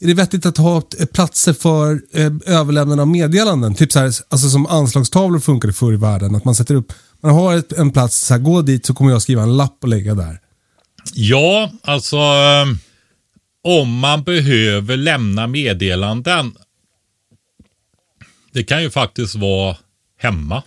[0.00, 3.74] är det vettigt att ha platser för eh, överlämnande av meddelanden?
[3.74, 6.34] Typ så här, alltså som anslagstavlor funkade förr i världen.
[6.34, 6.92] Att man sätter upp,
[7.24, 9.78] man har ett, en plats, så här, gå dit så kommer jag skriva en lapp
[9.80, 10.40] och lägga där.
[11.14, 12.66] Ja, alltså eh,
[13.62, 16.56] om man behöver lämna meddelanden.
[18.52, 19.76] Det kan ju faktiskt vara
[20.18, 20.62] hemma.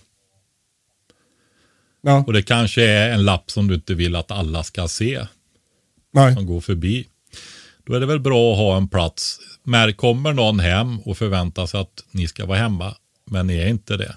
[2.00, 5.26] Ja, Och det kanske är en lapp som du inte vill att alla ska se
[6.12, 6.34] nej.
[6.34, 7.06] som går förbi.
[7.86, 9.40] Då är det väl bra att ha en plats.
[9.62, 12.94] När kommer någon hem och förväntar sig att ni ska vara hemma,
[13.24, 14.16] men ni är inte det.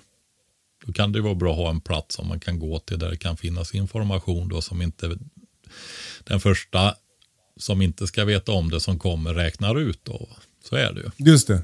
[0.86, 3.10] Då kan det vara bra att ha en plats som man kan gå till där
[3.10, 5.17] det kan finnas information då som inte
[6.24, 6.96] den första
[7.58, 10.30] som inte ska veta om det som kommer räknar ut då.
[10.70, 11.32] Så är det ju.
[11.32, 11.63] Just det.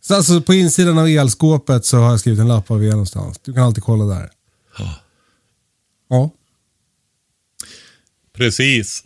[0.00, 3.40] Så alltså på insidan av elskåpet så har jag skrivit en lapp vi är någonstans.
[3.44, 4.30] Du kan alltid kolla där.
[4.78, 4.94] Ja.
[6.08, 6.30] Ja.
[8.36, 9.04] Precis.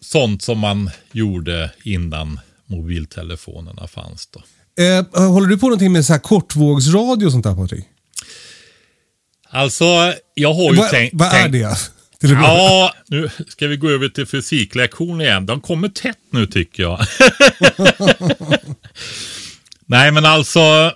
[0.00, 4.42] Sånt som man gjorde innan mobiltelefonerna fanns då.
[4.82, 7.84] Eh, håller du på någonting med så här kortvågsradio och sånt där Patrik?
[9.50, 11.14] Alltså, jag har ju Vad tänkt...
[11.14, 11.58] vad är det?
[11.62, 11.76] Med?
[12.22, 15.46] Ja, nu ska vi gå över till fysiklektion igen.
[15.46, 17.00] De kommer tätt nu tycker jag.
[19.86, 20.92] Nej, men alltså.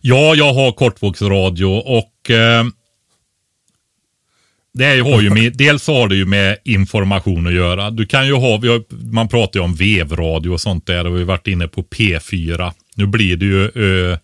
[0.00, 2.64] Ja, jag har kortvågsradio och eh,
[4.76, 7.90] det har ju med, dels så har det ju med information att göra.
[7.90, 11.18] Du kan ju ha, har, man pratar ju om vevradio och sånt där och vi
[11.18, 12.72] har varit inne på P4.
[12.94, 14.18] Nu blir det ju, eh,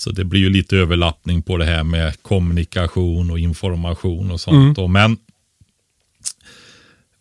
[0.00, 4.76] Så det blir ju lite överlappning på det här med kommunikation och information och sånt.
[4.76, 4.88] Då.
[4.88, 5.16] Men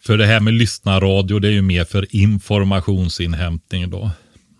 [0.01, 4.11] för det här med lyssnarradio, det är ju mer för informationsinhämtning då.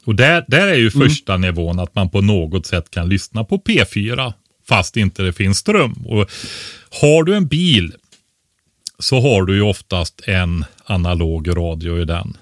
[0.06, 3.58] Och där, där är ju första nivån att man på något sätt kan lyssna på
[3.58, 4.34] P4
[4.68, 5.94] fast inte det finns ström.
[6.06, 6.32] Och
[7.02, 7.94] har du en bil
[9.00, 12.38] så har du ju oftast en analog radio i den.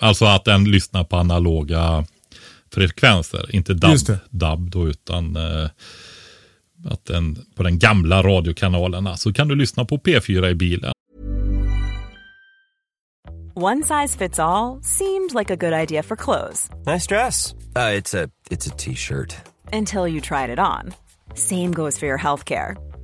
[0.00, 2.06] Alltså att den lyssnar på analoga
[2.74, 4.18] frekvenser, inte det.
[4.30, 5.68] DAB då, utan eh,
[6.84, 10.92] att den, på den gamla radiokanalerna så kan du lyssna på P4 i bilen.
[13.54, 17.54] One size fits all seemed like a good idea for clothes Nice dress.
[17.76, 19.36] Uh, it's a it's a t-shirt.
[19.72, 20.94] until you tried it on.
[21.34, 22.76] Same goes for your healthcare.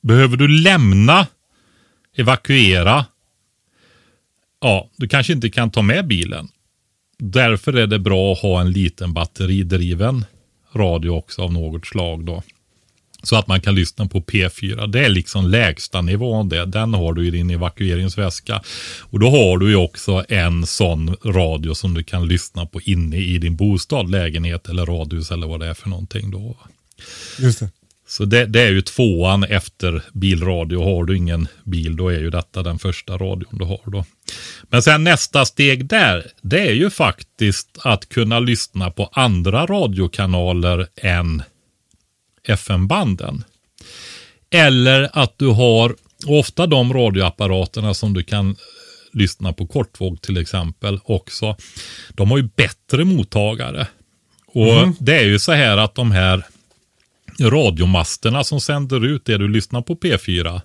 [0.00, 1.26] Behöver du lämna,
[2.16, 3.06] evakuera,
[4.60, 6.48] ja, du kanske inte kan ta med bilen.
[7.18, 10.24] Därför är det bra att ha en liten batteridriven
[10.72, 12.42] radio också av något slag då.
[13.22, 14.86] Så att man kan lyssna på P4.
[14.86, 16.66] Det är liksom lägsta nivån det.
[16.66, 18.62] Den har du i din evakueringsväska.
[19.00, 23.16] Och då har du ju också en sån radio som du kan lyssna på inne
[23.16, 26.56] i din bostad, lägenhet eller radhus eller vad det är för någonting då.
[27.38, 27.70] Just det.
[28.10, 30.84] Så det, det är ju tvåan efter bilradio.
[30.84, 34.04] Har du ingen bil då är ju detta den första radion du har då.
[34.62, 40.86] Men sen nästa steg där, det är ju faktiskt att kunna lyssna på andra radiokanaler
[40.96, 41.42] än
[42.48, 43.44] FM-banden.
[44.50, 45.96] Eller att du har
[46.26, 48.56] ofta de radioapparaterna som du kan
[49.12, 51.56] lyssna på kortvåg till exempel också.
[52.08, 53.86] De har ju bättre mottagare.
[54.46, 56.44] Och det är ju så här att de här
[57.40, 60.60] radiomasterna som sänder ut det du lyssnar på P4,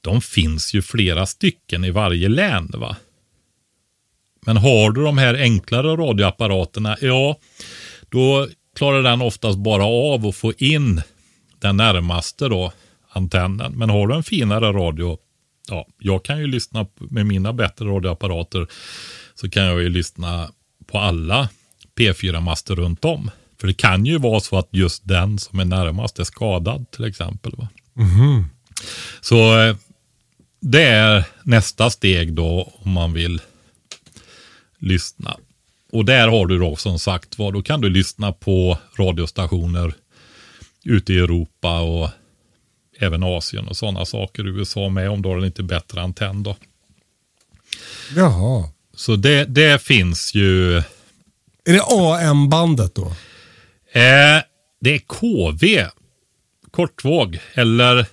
[0.00, 2.70] de finns ju flera stycken i varje län.
[2.74, 2.96] va?
[4.46, 7.36] Men har du de här enklare radioapparaterna, ja,
[8.08, 11.02] då klarar den oftast bara av att få in
[11.58, 12.72] den närmaste då,
[13.08, 13.72] antennen.
[13.72, 15.18] Men har du en finare radio,
[15.68, 18.66] ja, jag kan ju lyssna med mina bättre radioapparater,
[19.34, 20.50] så kan jag ju lyssna
[20.86, 21.48] på alla
[21.98, 23.30] P4-master runt om.
[23.60, 27.04] För det kan ju vara så att just den som är närmast är skadad till
[27.04, 27.52] exempel.
[27.56, 27.68] Va?
[29.20, 29.76] Så eh,
[30.60, 33.40] det är nästa steg då om man vill
[34.78, 35.36] lyssna.
[35.92, 39.94] Och där har du då som sagt vad då kan du lyssna på radiostationer
[40.84, 42.08] ute i Europa och
[42.98, 44.46] även Asien och sådana saker.
[44.46, 46.56] USA med om du har en lite bättre antenn då.
[48.16, 48.68] Jaha.
[48.94, 50.76] Så det, det finns ju.
[51.64, 53.12] Är det AM-bandet då?
[53.92, 54.42] Eh,
[54.80, 55.86] det är KV,
[56.70, 58.06] kortvåg, eller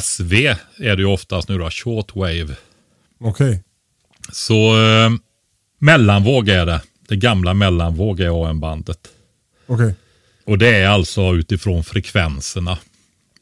[0.00, 0.34] SV
[0.76, 2.56] är det ju oftast nu då, shortwave.
[3.20, 3.62] Okej.
[4.32, 5.10] Så eh,
[5.78, 6.80] mellanvåg är det.
[7.08, 9.08] Det gamla mellanvåg är AM-bandet.
[9.66, 9.94] Okej.
[10.44, 12.78] Och det är alltså utifrån frekvenserna.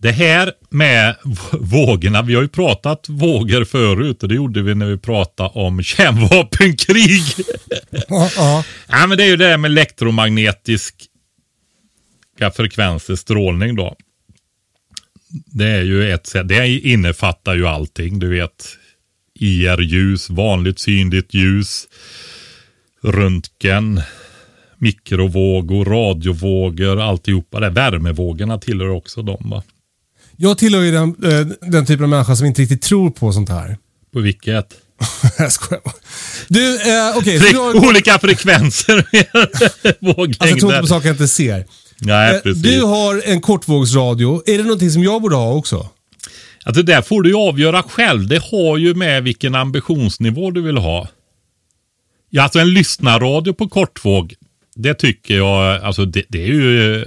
[0.01, 1.17] Det här med
[1.53, 5.83] vågorna, vi har ju pratat vågor förut och det gjorde vi när vi pratade om
[5.83, 7.23] kärnvapenkrig.
[8.09, 8.65] Ja, ja.
[8.89, 11.05] Ja, men det är ju det där med elektromagnetiska
[12.55, 13.97] frekvenser, strålning då.
[15.47, 18.67] Det är ju ett sätt, det innefattar ju allting, du vet.
[19.35, 21.89] IR-ljus, vanligt synligt ljus,
[23.03, 24.03] röntgen,
[24.77, 27.71] mikrovågor, radiovågor, alltihopa det.
[27.71, 29.63] Värmevågorna tillhör också dem va.
[30.41, 33.49] Jag tillhör ju den, eh, den typen av människa som inte riktigt tror på sånt
[33.49, 33.76] här.
[34.12, 34.66] På vilket?
[35.39, 35.95] jag skojar bara.
[36.49, 37.39] Du, eh, okej.
[37.39, 38.95] du har- Olika frekvenser.
[40.05, 40.36] Våglängder.
[40.41, 41.64] Alltså jag tror inte på saker jag inte ser.
[42.01, 42.62] Nej, Eh, precis.
[42.62, 44.43] Du har en kortvågsradio.
[44.47, 45.89] Är det någonting som jag borde ha också?
[46.64, 48.26] Att det där får du ju avgöra själv.
[48.28, 51.09] Det har ju med vilken ambitionsnivå du vill ha.
[52.30, 54.34] Ja, alltså en lyssnarradio på kortvåg,
[54.76, 57.05] det tycker jag, alltså det, det är ju,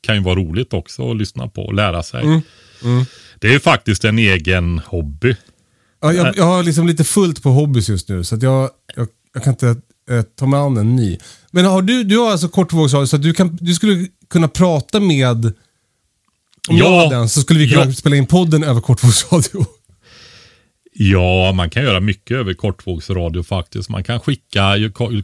[0.00, 2.42] kan ju vara roligt också att lyssna på och lära sig.
[3.40, 5.36] Det är ju faktiskt en egen hobby.
[6.00, 9.08] Ja, jag, jag har liksom lite fullt på hobbys just nu så att jag, jag,
[9.34, 9.68] jag kan inte
[10.10, 11.18] eh, ta mig an en ny.
[11.50, 15.00] Men har du, du har alltså kortvågsradio så att du, kan, du skulle kunna prata
[15.00, 15.52] med om
[16.68, 16.98] jag Ja.
[17.02, 17.92] hade den så skulle vi kunna Ja.
[17.92, 19.66] spela in podden över kortvågsradio.
[20.98, 23.88] Ja, man kan göra mycket över kortvågsradio faktiskt.
[23.88, 24.74] Man kan skicka,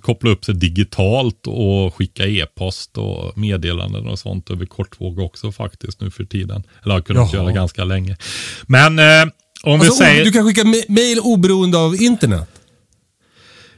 [0.02, 6.00] koppla upp sig digitalt och skicka e-post och meddelanden och sånt över kortvåg också faktiskt
[6.00, 6.62] nu för tiden.
[6.84, 7.42] Eller har kunnat Jaha.
[7.42, 8.16] göra ganska länge.
[8.66, 9.04] Men eh,
[9.62, 10.24] om vi Alltså, säger...
[10.24, 12.48] Du kan skicka mail oberoende av internet.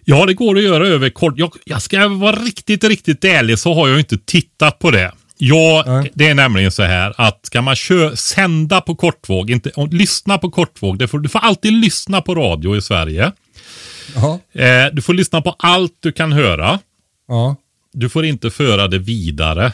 [0.04, 1.34] Ja, det går att göra över kort.
[1.36, 5.12] Jag, jag ska vara riktigt, riktigt ärlig så har jag inte tittat på det.
[5.46, 6.10] Ja, Nej.
[6.14, 10.38] det är nämligen så här att ska man kö- sända på kortvåg, inte, och lyssna
[10.38, 13.32] på kortvåg, det får, du får alltid lyssna på radio i Sverige.
[14.52, 16.78] Eh, du får lyssna på allt du kan höra.
[17.28, 17.56] Ja,
[17.92, 19.72] Du får inte föra det vidare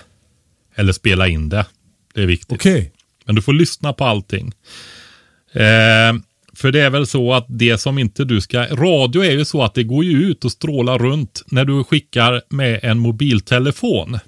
[0.75, 1.67] eller spela in det.
[2.15, 2.53] Det är viktigt.
[2.53, 2.93] okej.
[3.25, 4.53] Men du får lyssna på allting.
[5.53, 6.13] Eh,
[6.55, 8.59] för det är väl så att det som inte du ska...
[8.67, 12.43] Radio är ju så att det går ju ut och strålar runt när du skickar
[12.49, 14.19] med en mobiltelefon.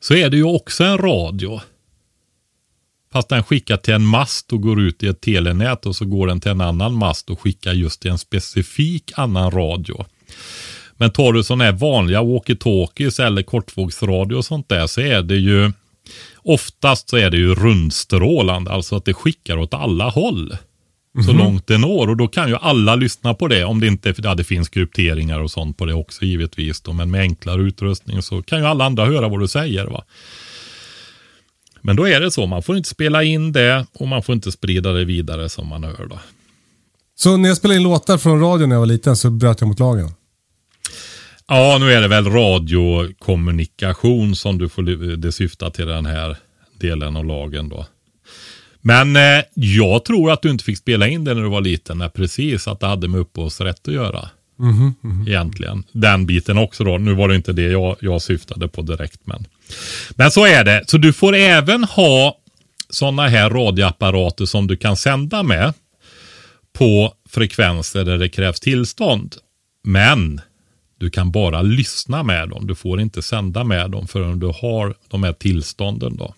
[0.00, 1.60] Så är det ju också en radio.
[3.12, 6.26] Fast den skickar till en mast och går ut i ett telenät och så går
[6.26, 10.04] den till en annan mast och skickar just till en specifik annan radio.
[10.96, 15.36] Men tar du sådana här vanliga walkie-talkies eller kortvågsradio och sånt där så är det
[15.36, 15.72] ju
[16.36, 20.56] oftast så är det ju rundstrålande, alltså att det skickar åt alla håll.
[21.26, 24.14] Så långt det når och då kan ju alla lyssna på det om det inte
[24.18, 26.80] ja, det finns krypteringar och sånt på det också givetvis.
[26.80, 29.86] Då, men med enklare utrustning så kan ju alla andra höra vad du säger.
[29.86, 30.04] va.
[31.80, 34.52] Men då är det så, man får inte spela in det och man får inte
[34.52, 36.06] sprida det vidare som man hör.
[36.10, 36.18] Då.
[37.14, 39.68] Så när jag spelade in låtar från radion när jag var liten så bröt jag
[39.68, 40.10] mot lagen?
[41.48, 44.82] Ja, nu är det väl radiokommunikation som du får,
[45.16, 46.36] det syftar till den här
[46.80, 47.86] delen av lagen då.
[48.80, 51.98] Men eh, jag tror att du inte fick spela in det när du var liten,
[51.98, 54.28] när precis att det hade med upphovsrätt att göra.
[55.28, 55.84] Egentligen.
[55.92, 56.98] Den biten också då.
[56.98, 59.20] Nu var det inte det jag, jag syftade på direkt.
[59.24, 59.46] Men.
[60.10, 60.84] men så är det.
[60.86, 62.36] Så du får även ha
[62.90, 65.72] sådana här radioapparater som du kan sända med
[66.72, 69.36] på frekvenser där det krävs tillstånd.
[69.84, 70.40] Men
[70.98, 72.66] du kan bara lyssna med dem.
[72.66, 76.16] Du får inte sända med dem förrän du har de här tillstånden.
[76.16, 76.34] då.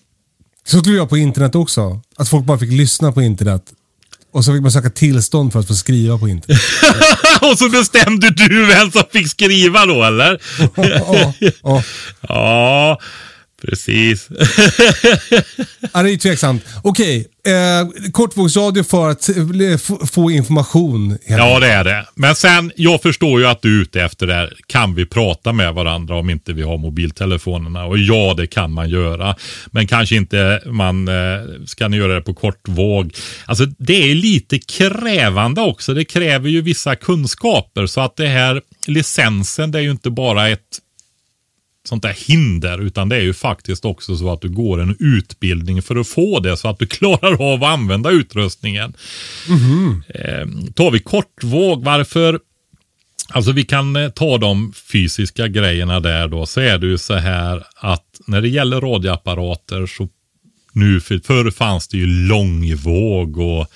[0.67, 2.01] Så skulle jag på internet också.
[2.17, 3.63] Att folk bara fick lyssna på internet.
[4.33, 6.61] Och så fick man söka tillstånd för att få skriva på internet.
[7.41, 10.41] Och så bestämde du vem som fick skriva då eller?
[10.77, 11.83] ja, ja.
[12.29, 13.01] Ja,
[13.67, 14.29] precis.
[15.93, 16.63] ja, det är tveksamt.
[16.83, 19.77] Okej, eh, kortvågsradio för att eh,
[20.13, 21.19] få- information.
[21.29, 22.07] Ja, det är det.
[22.15, 24.53] Men sen, jag förstår ju att du är ute efter det här.
[24.67, 27.85] Kan vi prata med varandra om inte vi har mobiltelefonerna?
[27.85, 29.37] Och ja, det kan man göra.
[29.67, 31.15] Men kanske inte man eh,
[31.67, 33.15] ska ni göra det på kortvåg.
[33.45, 35.95] Alltså, det är lite krävande också.
[35.95, 37.87] Det kräver ju vissa kunskaper.
[37.87, 40.61] Så att det här licensen, det är ju inte bara ett
[41.89, 45.83] sånt där hinder, utan det är ju faktiskt också så att du går en utbildning
[45.83, 48.93] för att få det så att du klarar av att använda utrustningen.
[50.09, 52.41] Eh, tar vi kortvåg, varför?
[53.29, 57.15] Alltså vi kan eh, ta de fysiska grejerna där då, så är det ju så
[57.15, 60.09] här att när det gäller radioapparater så
[60.73, 63.67] nu, för, förr fanns det ju långvåg och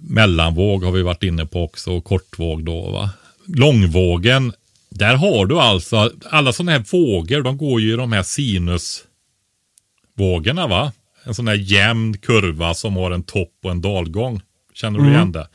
[0.00, 3.10] mellanvåg har vi varit inne på också och kortvåg då va.
[3.46, 4.52] Långvågen,
[4.94, 10.66] där har du alltså, alla sådana här vågor, de går ju i de här sinusvågorna
[10.66, 10.92] va.
[11.24, 14.40] En sån här jämn kurva som har en topp och en dalgång.
[14.74, 15.48] Känner du igen det?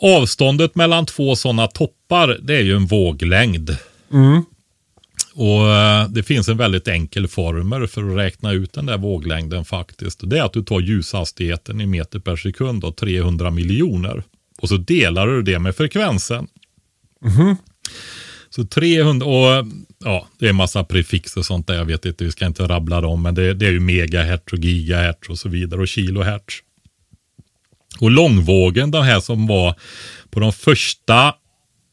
[0.00, 3.76] Avståndet mellan två sådana toppar, det är ju en våglängd.
[5.34, 9.64] Och eh, Det finns en väldigt enkel formel för att räkna ut den där våglängden
[9.64, 10.20] faktiskt.
[10.30, 14.22] Det är att du tar ljushastigheten i meter per sekund och 300 miljoner.
[14.60, 16.46] Och så delar du det med frekvensen.
[18.50, 19.66] Så 300, och
[20.04, 21.74] ja, det är en massa prefix och sånt där.
[21.74, 23.22] Jag vet inte, vi ska inte rabbla dem.
[23.22, 26.54] Men det, det är ju megahertz och gigahertz och så vidare och kilohertz.
[28.00, 29.74] Och långvågen, den här som var
[30.30, 31.34] på de första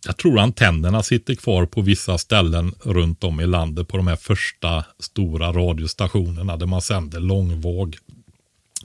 [0.05, 4.15] jag tror antennerna sitter kvar på vissa ställen runt om i landet på de här
[4.15, 7.97] första stora radiostationerna där man sänder långvåg.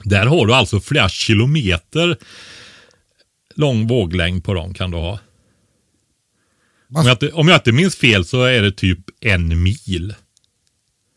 [0.03, 2.17] Där har du alltså flera kilometer
[3.55, 5.19] lång våglängd på dem kan du ha.
[6.93, 10.13] Om jag, inte, om jag inte minns fel så är det typ en mil.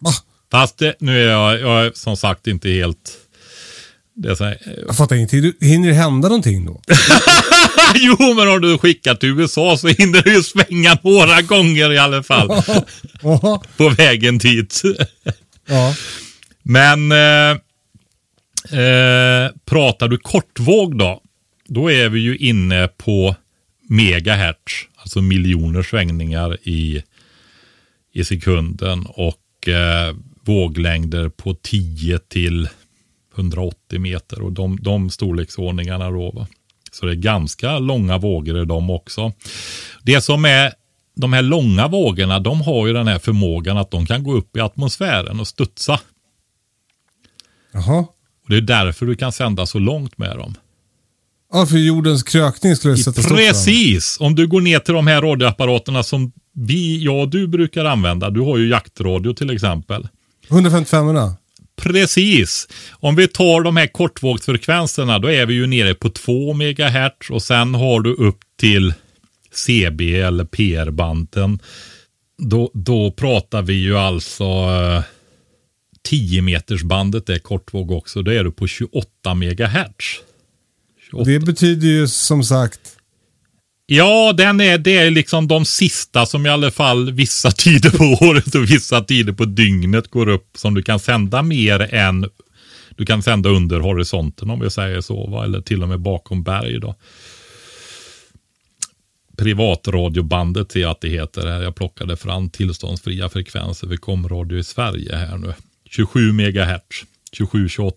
[0.00, 0.10] Va?
[0.50, 3.16] Fast det, nu är jag, jag är som sagt inte helt...
[4.14, 5.52] Det är så här, Jag fattar ingenting.
[5.60, 6.82] Hinner det hända någonting då?
[7.94, 11.98] jo, men om du skickar till USA så hinner du ju svänga några gånger i
[11.98, 12.62] alla fall.
[13.76, 14.82] På vägen dit.
[15.70, 15.94] Ja.
[16.62, 17.50] Men eh,
[18.80, 21.22] eh, pratar du kortvåg då,
[21.66, 23.36] då är vi ju inne på
[23.88, 24.72] megahertz,
[25.09, 27.02] alltså miljoner svängningar i,
[28.12, 32.68] i sekunden och eh, våglängder på 10 till
[33.36, 36.30] 180 meter och de, de storleksordningarna då.
[36.30, 36.46] Va?
[36.92, 39.32] Så det är ganska långa vågor i dem också.
[40.02, 40.72] Det som är
[41.16, 44.56] de här långa vågorna, de har ju den här förmågan att de kan gå upp
[44.56, 46.00] i atmosfären och studsa.
[47.72, 47.98] Jaha.
[48.44, 50.54] Och det är därför du kan sända så långt med dem.
[51.53, 53.36] Ja, för jordens krökning skulle det sätta stopp.
[53.36, 54.16] Precis!
[54.20, 58.30] Om du går ner till de här radioapparaterna som vi, jag och du brukar använda.
[58.30, 60.09] Du har ju jaktradio till exempel.
[60.49, 61.36] 155 erna
[61.76, 62.68] Precis.
[62.90, 67.42] Om vi tar de här kortvågsfrekvenserna, då är vi ju nere på 2 MHz och
[67.42, 68.94] sen har du upp till
[69.53, 71.59] CB eller PR-banden.
[72.42, 75.03] Då, då pratar vi ju alltså eh,
[76.03, 78.22] 10 meters bandet är kortvåg också.
[78.22, 80.27] Då är du på 28 MHz.
[81.24, 82.80] Det betyder ju som sagt
[83.90, 88.04] Ja, den är, det är liksom de sista som i alla fall vissa tider på
[88.26, 92.26] året och vissa tider på dygnet går upp som du kan sända mer än
[92.90, 95.44] du kan sända under horisonten om vi säger så, va?
[95.44, 96.80] eller till och med bakom berg.
[96.80, 96.94] Då.
[99.36, 101.62] Privatradiobandet ser jag att det heter här.
[101.62, 105.54] Jag plockade fram tillståndsfria frekvenser för komradio i Sverige här nu.
[105.90, 107.92] 27 megahertz, 27-28.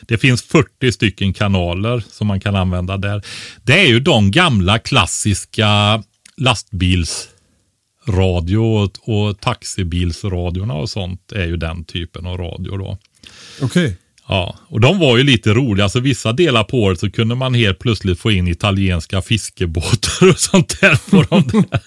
[0.00, 3.24] Det finns 40 stycken kanaler som man kan använda där.
[3.62, 6.02] Det är ju de gamla klassiska
[6.36, 12.98] lastbilsradio och, och taxibilsradiorna och sånt är ju den typen av radio då.
[13.60, 13.96] Okej.
[14.28, 15.84] Ja, och de var ju lite roliga.
[15.84, 20.38] Alltså vissa delar på året så kunde man helt plötsligt få in italienska fiskebåtar och
[20.38, 21.64] sånt där på dem.
[21.70, 21.80] Där.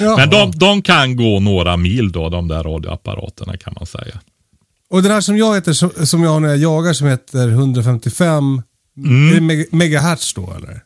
[0.16, 4.20] Men de, de kan gå några mil då, de där radioapparaterna kan man säga.
[4.96, 5.72] Och den här som jag heter,
[6.06, 8.62] som, jag har när jag jagar som heter 155
[8.98, 9.28] Mm.
[9.30, 10.80] är det meg megahertz då eller?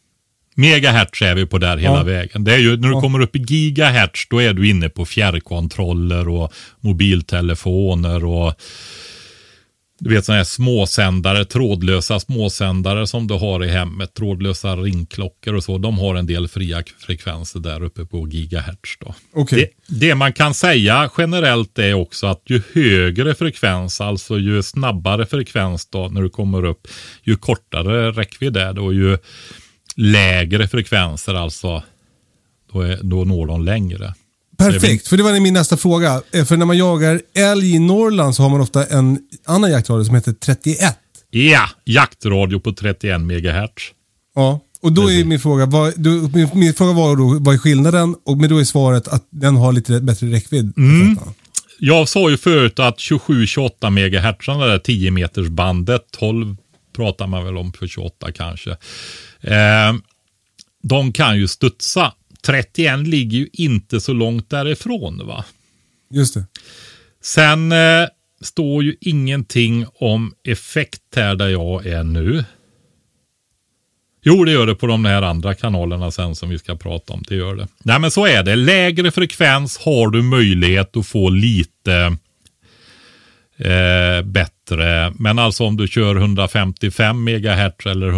[0.54, 2.02] Megahertz är vi på där hela Ja.
[2.02, 2.44] vägen.
[2.44, 3.00] Det är ju, när du Ja.
[3.00, 8.54] kommer upp i gigahertz då är du inne på fjärrkontroller och mobiltelefoner och
[10.01, 15.64] du vet sådana här småsändare, trådlösa småsändare som du har i hemmet, trådlösa ringklockor och
[15.64, 15.78] så.
[15.78, 19.14] De har en del fria frekvenser där uppe på gigahertz då.
[19.32, 19.74] Okej.
[19.86, 25.26] Det, det man kan säga generellt är också att ju högre frekvens, alltså ju snabbare
[25.26, 26.88] frekvens då när du kommer upp,
[27.22, 29.18] ju kortare räckvidd är det och ju
[29.96, 31.82] lägre frekvenser alltså,
[32.72, 34.14] då, är, då når de längre.
[34.61, 36.22] Perfekt, för det var min nästa fråga.
[36.32, 40.04] Eh, För när man jagar älg i Norrland så har man ofta en annan jaktradio
[40.04, 40.98] som heter 31.
[41.30, 43.82] Ja, jaktradio på 31 megahertz.
[44.34, 47.58] Ja, och då är min fråga, vad, du, min, min fråga var då, vad är
[47.58, 48.16] skillnaden?
[48.26, 50.72] Och, men då är svaret att den har lite bättre räckvidd.
[50.76, 51.18] Mm.
[51.78, 56.56] Jag sa ju förut att 27-28 megahertz, det där 10 meters bandet, 12
[56.96, 58.70] pratar man väl om för 28 kanske.
[59.40, 59.94] Eh,
[60.82, 62.12] de kan ju studsa.
[62.41, 65.45] 31 ligger ju inte så långt därifrån va.
[66.11, 66.45] Just det.
[67.22, 68.09] Sen eh,
[68.41, 72.45] står ju ingenting om effekt här där jag är nu.
[74.22, 77.22] Jo, det gör det på de här andra kanalerna sen som vi ska prata om.
[77.28, 77.68] Det gör det.
[77.78, 78.57] Nej, men så är det.
[78.57, 82.16] Lägre frekvens har du möjlighet att få lite
[83.57, 85.12] eh, bättre.
[85.18, 88.09] Men alltså om du kör 155 megahertz eller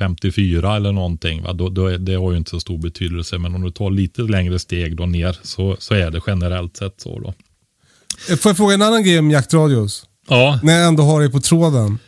[0.00, 1.52] 154 eller någonting, va?
[1.52, 3.38] Då, då det har ju inte så stor betydelse.
[3.38, 7.00] Men om du tar lite längre steg då ner så, så är det generellt sett
[7.00, 7.34] så då.
[8.30, 10.04] Eh, Får jag fråga en annan grej om jaktradios?
[10.28, 11.98] Ja, När jag ändå har dig på tråden.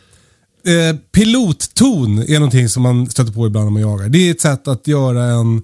[0.65, 4.09] Eh, pilotton är någonting som man stöter på ibland när man jagar.
[4.09, 5.63] Det är ett sätt att göra en,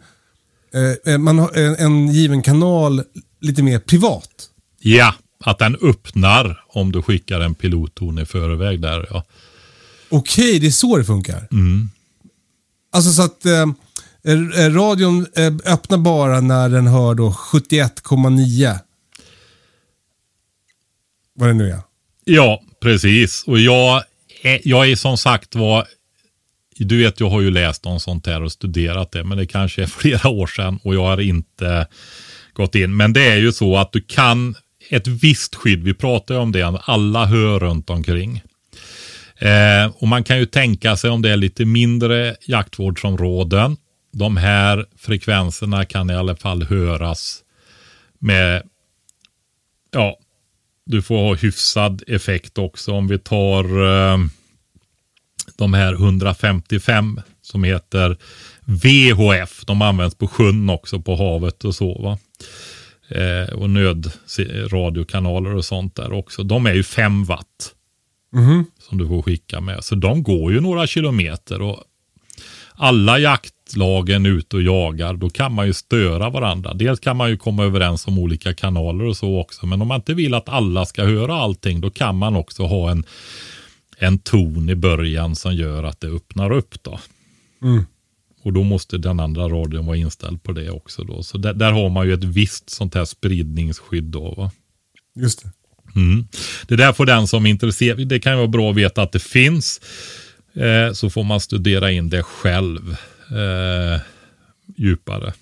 [0.73, 3.03] eh, eh, man har, en, en given kanal
[3.41, 4.29] lite mer privat.
[4.81, 5.13] ja,
[5.45, 9.07] att den öppnar om du skickar en pilotton i förväg där.
[9.11, 9.23] Ja.
[10.09, 11.47] Okej, det är så det funkar.
[11.51, 11.89] Mm.
[12.91, 13.65] Alltså så att eh,
[14.23, 18.79] eh, eh, radion eh, öppnar bara när den hör då 71,9.
[21.33, 21.81] Vad det nu är.
[22.23, 23.43] Ja, precis.
[23.47, 24.03] Och jag
[24.63, 25.87] jag är som sagt var
[26.79, 29.81] du vet, jag har ju läst om sånt här och studerat det, men det kanske
[29.81, 31.87] är flera år sedan och jag har inte
[32.53, 32.95] gått in.
[32.97, 34.55] Men det är ju så att du kan
[34.89, 38.41] ett visst skydd, vi pratar ju om det, alla hör runt omkring.
[39.39, 43.77] Eh, och man kan ju tänka sig om det är lite mindre jaktvårdsområden.
[44.13, 47.43] De här frekvenserna kan i alla fall höras
[48.19, 48.63] med,
[49.91, 50.17] ja,
[50.85, 52.91] du får ha hyfsad effekt också.
[52.91, 54.17] Om vi tar eh,
[55.57, 58.17] de här 155 som heter
[58.65, 59.65] VHF.
[59.65, 62.01] De används på sjön också, på havet och så.
[62.01, 62.17] Va?
[63.09, 66.43] Eh, och nödradiokanaler och sånt där också.
[66.43, 67.73] De är ju 5 watt.
[68.33, 68.65] Mhm.
[68.89, 69.83] Som du får skicka med.
[69.83, 71.61] Så de går ju några kilometer.
[71.61, 71.83] Och
[72.73, 76.73] alla jaktlagen ute och jagar, då kan man ju störa varandra.
[76.73, 79.65] Dels kan man ju komma överens om olika kanaler och så också.
[79.65, 82.91] Men om man inte vill att alla ska höra allting, då kan man också ha
[82.91, 83.03] en,
[83.97, 86.83] en ton i början som gör att det öppnar upp.
[86.83, 86.99] då.
[87.61, 87.85] Mm.
[88.43, 91.03] Och då måste den andra radion vara inställd på det också.
[91.03, 91.23] Då.
[91.23, 94.03] Så där, där har man ju ett visst sånt här spridningsskydd.
[94.03, 94.51] Då, va?
[95.15, 95.51] Just det.
[95.97, 96.27] Mm.
[96.67, 99.11] Det där får den som är intresserad, det kan ju vara bra att veta att
[99.11, 99.81] det finns.
[100.55, 102.97] Eh, så får man studera in det själv
[103.31, 104.01] eh,
[104.77, 105.33] djupare.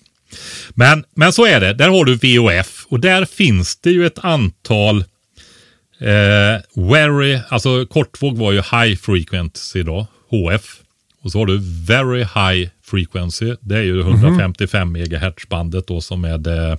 [0.70, 4.18] Men, men så är det, där har du VOF och där finns det ju ett
[4.18, 5.04] antal
[6.00, 10.80] eh, very, alltså kortvåg var ju high frequency då, HF.
[11.22, 16.24] Och så har du very high frequency, det är ju 155 MHz bandet då som
[16.24, 16.78] är det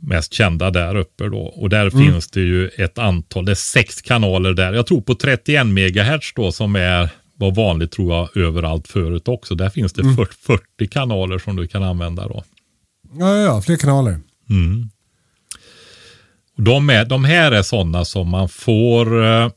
[0.00, 1.40] mest kända där uppe då.
[1.40, 4.72] Och där finns det ju ett antal, det är sex kanaler där.
[4.72, 9.54] Jag tror på 31 MHz då som är var vanligt tror jag överallt förut också.
[9.54, 12.44] Där finns det 40, 40 kanaler som du kan använda då.
[13.18, 14.20] Ja, ja, ja, fler kanaler.
[16.56, 19.50] Och de, är, de här är sådana som man får eh,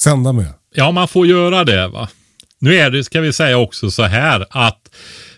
[0.00, 0.52] Sända med.
[0.74, 1.88] Ja, man får göra det.
[1.88, 2.08] va.
[2.58, 4.90] Nu är det, ska vi säga också så här att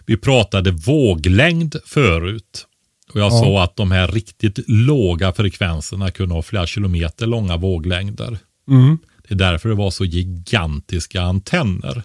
[0.07, 2.67] vi pratade våglängd förut.
[3.15, 3.39] Och jag Ja.
[3.41, 8.39] sa att de här riktigt låga frekvenserna kunde ha flera kilometer långa våglängder.
[8.69, 8.99] Mm.
[9.29, 12.03] Det är därför det var så gigantiska antenner.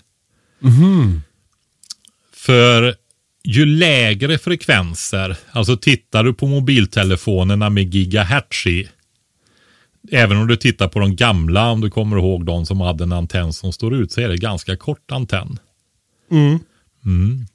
[2.34, 2.96] För
[3.44, 8.90] ju lägre frekvenser, alltså tittar du på mobiltelefonerna med gigahertz i,
[10.12, 13.12] även om du tittar på de gamla, om du kommer ihåg de som hade en
[13.12, 15.60] antenn som står ut, så är det ganska kort antenn.
[16.32, 17.46] Mm.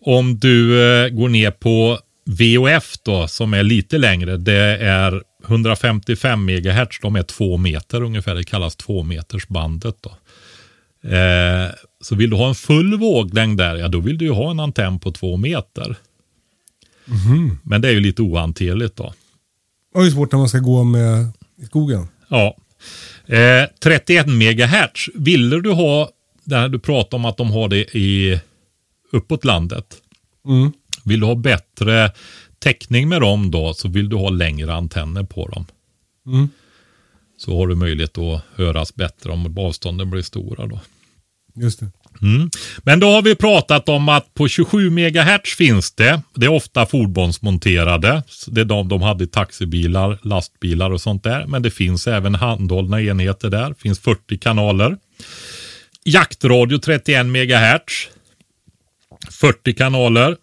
[0.00, 1.98] Om du eh, går ner på
[2.28, 8.34] VOF då, som är lite längre, det är 155 MHz, de är två meter ungefär,
[8.34, 10.10] det kallas två meters bandet då.
[11.10, 11.70] Eh,
[12.00, 14.60] så vill du ha en full våglängd där, ja då vill du ju ha en
[14.60, 15.96] antenn på två meter.
[17.62, 19.12] Men det är ju lite ohanterligt då.
[19.94, 21.28] Och det är svårt när man ska gå med
[21.62, 22.08] i skogen.
[22.28, 22.56] Ja.
[23.26, 25.08] Eh, 31 MHz.
[25.14, 26.10] Ville du ha,
[26.44, 28.40] där du pratar om att de har det i
[29.12, 29.96] uppåt landet.
[30.46, 30.72] Mm.
[31.04, 32.12] Vill du ha bättre
[32.58, 35.66] täckning med dem då så vill du ha längre antenner på dem.
[36.26, 36.48] Mm.
[37.36, 40.80] Så har du möjlighet att höras bättre om avstånden blir stora då.
[41.54, 41.90] Just det.
[42.22, 42.50] Mm.
[42.78, 46.22] Men då har vi pratat om att på 27 MHz finns det.
[46.34, 48.22] Det är ofta fordonsmonterade.
[48.46, 51.46] Det är de de hade i taxibilar, lastbilar och sånt där.
[51.46, 53.68] Men det finns även handhållna enheter där.
[53.68, 54.96] Det finns 40 kanaler.
[56.04, 58.08] Jaktradio 31 MHz.
[59.30, 60.36] 40 kanaler.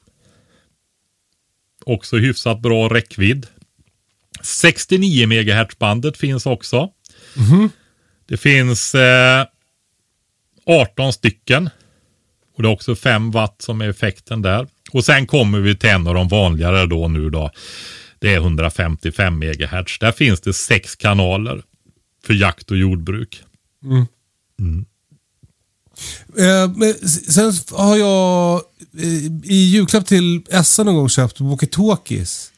[1.85, 3.47] Också hyfsat bra räckvidd.
[4.41, 6.89] 69 MHz bandet finns också.
[8.27, 9.45] Det finns eh,
[10.65, 11.69] 18 stycken.
[12.55, 14.67] Och det är också 5 watt som är effekten där.
[14.91, 17.51] Och sen kommer vi till en av de vanligare då nu då.
[18.19, 19.99] Det är 155 MHz.
[19.99, 21.63] Där finns det sex kanaler
[22.25, 23.43] för jakt och jordbruk.
[23.85, 24.03] Eh,
[24.57, 24.85] men
[27.03, 28.61] s- sen har jag
[28.99, 32.49] eh, i julklapp till Essa någon gång köpt walkie-talkies.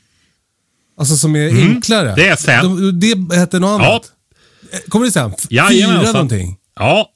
[0.99, 2.13] Alltså som är enklare.
[2.15, 2.63] Det är sen.
[2.99, 3.87] De, det hette något Ja.
[3.91, 4.11] annat.
[4.71, 5.33] Eh, Kommer det sen?
[5.37, 6.03] F- Jajamensan.
[6.03, 6.57] Fyra någonting.
[6.75, 7.09] Ja,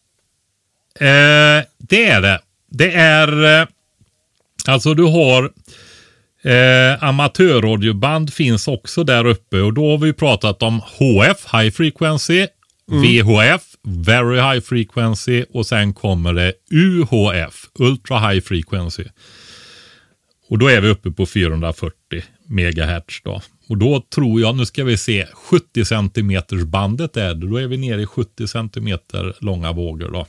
[0.99, 2.39] eh, det är det.
[2.71, 3.67] Det är, eh,
[4.67, 5.43] alltså du har
[6.43, 12.47] eh, amatörradioband finns också där uppe och då har vi pratat om HF, High Frequency,
[12.87, 19.03] VHF, Very High Frequency och sen kommer det UHF, Ultra High Frequency.
[20.47, 21.95] Och då är vi uppe på 440
[22.47, 23.41] megahertz då.
[23.69, 27.47] Och då tror jag, nu ska vi se, 70 centimeters bandet är det.
[27.47, 30.27] Då är vi nere i 70 centimeter långa vågor då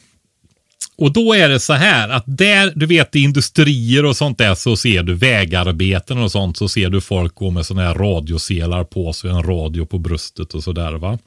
[0.97, 4.55] och då är det så här att där, du vet i industrier och sånt där
[4.55, 8.85] så ser du vägarbeten och sånt så ser du folk gå med sådana här radioselar
[8.85, 11.19] på sig, en radio på bröstet och sådär va.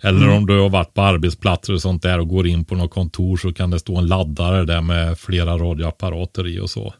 [0.00, 0.32] Eller mm.
[0.32, 3.36] om du har varit på arbetsplatser och sånt där och går in på något kontor
[3.36, 6.94] så kan det stå en laddare där med flera radioapparater i och så.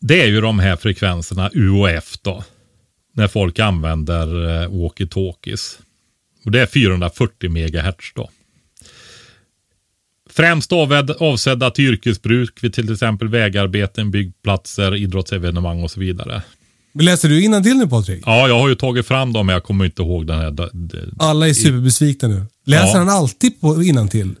[0.00, 2.44] Det är ju de här frekvenserna UOF då.
[3.14, 5.78] När folk använder eh, walkie-talkies.
[6.44, 8.30] Och det är 440 MHz då.
[10.34, 10.72] Främst
[11.18, 16.42] avsedda till yrkesbruk vid till exempel vägarbeten, byggplatser, idrottsevenemang och så vidare.
[16.94, 18.22] Men läser du till nu Patrik?
[18.26, 20.70] Ja, jag har ju tagit fram dem men jag kommer inte ihåg den här.
[21.18, 22.46] Alla är superbesvikna nu.
[22.66, 22.98] Läser ja.
[22.98, 23.74] han alltid på
[24.08, 24.34] till?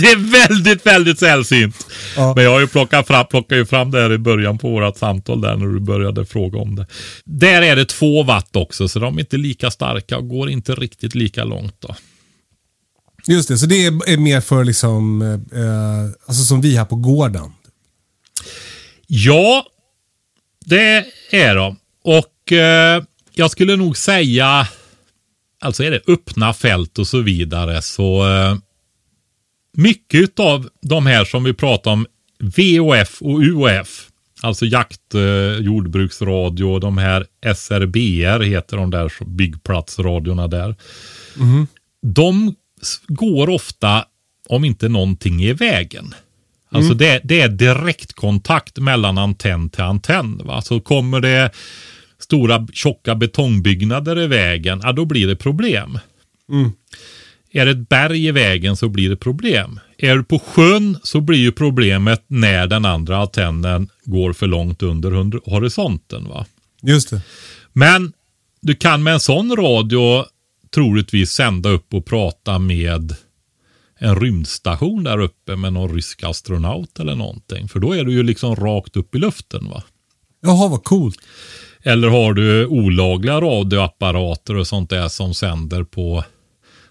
[0.00, 1.86] det är väldigt, väldigt sällsynt.
[2.16, 2.32] Ja.
[2.36, 4.96] Men jag har ju plockat fram, plockade ju fram det här i början på vårt
[4.96, 6.86] samtal där när du började fråga om det.
[7.24, 10.74] Där är det två watt också så de är inte lika starka och går inte
[10.74, 11.94] riktigt lika långt då.
[13.26, 17.52] Just det, så det är mer för liksom, eh, alltså som vi här på gården?
[19.06, 19.66] Ja,
[20.64, 21.76] det är de.
[22.04, 23.02] Och eh,
[23.34, 24.68] jag skulle nog säga,
[25.60, 28.56] alltså är det öppna fält och så vidare, så eh,
[29.72, 32.06] mycket av de här som vi pratar om,
[32.38, 34.08] VOF och UOF,
[34.40, 40.76] alltså jakt, eh, jordbruksradio, de här SRBR heter de där byggplatsradiorna där.
[41.36, 41.66] Mm.
[42.02, 42.54] De
[43.06, 44.04] går ofta
[44.48, 46.14] om inte någonting är i vägen.
[46.68, 46.98] Alltså mm.
[46.98, 50.40] det, det, är direktkontakt mellan antenn till antenn.
[50.44, 50.62] Va?
[50.62, 51.50] Så kommer det
[52.18, 55.98] stora tjocka betongbyggnader i vägen, ja då blir det problem.
[56.50, 56.72] Mm.
[57.52, 59.80] Är det ett berg i vägen så blir det problem.
[59.98, 64.82] Är du på sjön så blir ju problemet när den andra antennen går för långt
[64.82, 66.28] under horisonten.
[66.28, 66.46] Va?
[66.82, 67.20] Just det.
[67.72, 68.12] Men
[68.60, 70.24] du kan med en sån radio
[70.74, 73.16] troligtvis sända upp och prata med
[73.98, 77.68] en rymdstation där uppe med någon rysk astronaut eller någonting.
[77.68, 79.82] För då är du ju liksom rakt upp i luften va.
[80.40, 81.18] Jaha, vad coolt.
[81.82, 86.24] Eller har du olagliga radioapparater och sånt där som sänder på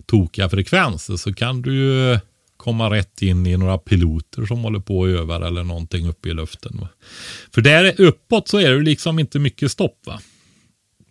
[0.06, 2.20] tokiga frekvenser så kan du ju
[2.58, 6.34] komma rätt in i några piloter som håller på och övar eller någonting uppe i
[6.34, 6.78] luften.
[6.82, 6.90] Va?
[7.54, 10.22] För där uppåt så är det liksom inte mycket stopp va.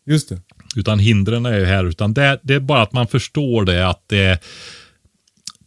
[0.07, 0.41] Just det.
[0.77, 4.05] Utan hindren är ju här, utan det, det är bara att man förstår det att
[4.07, 4.43] det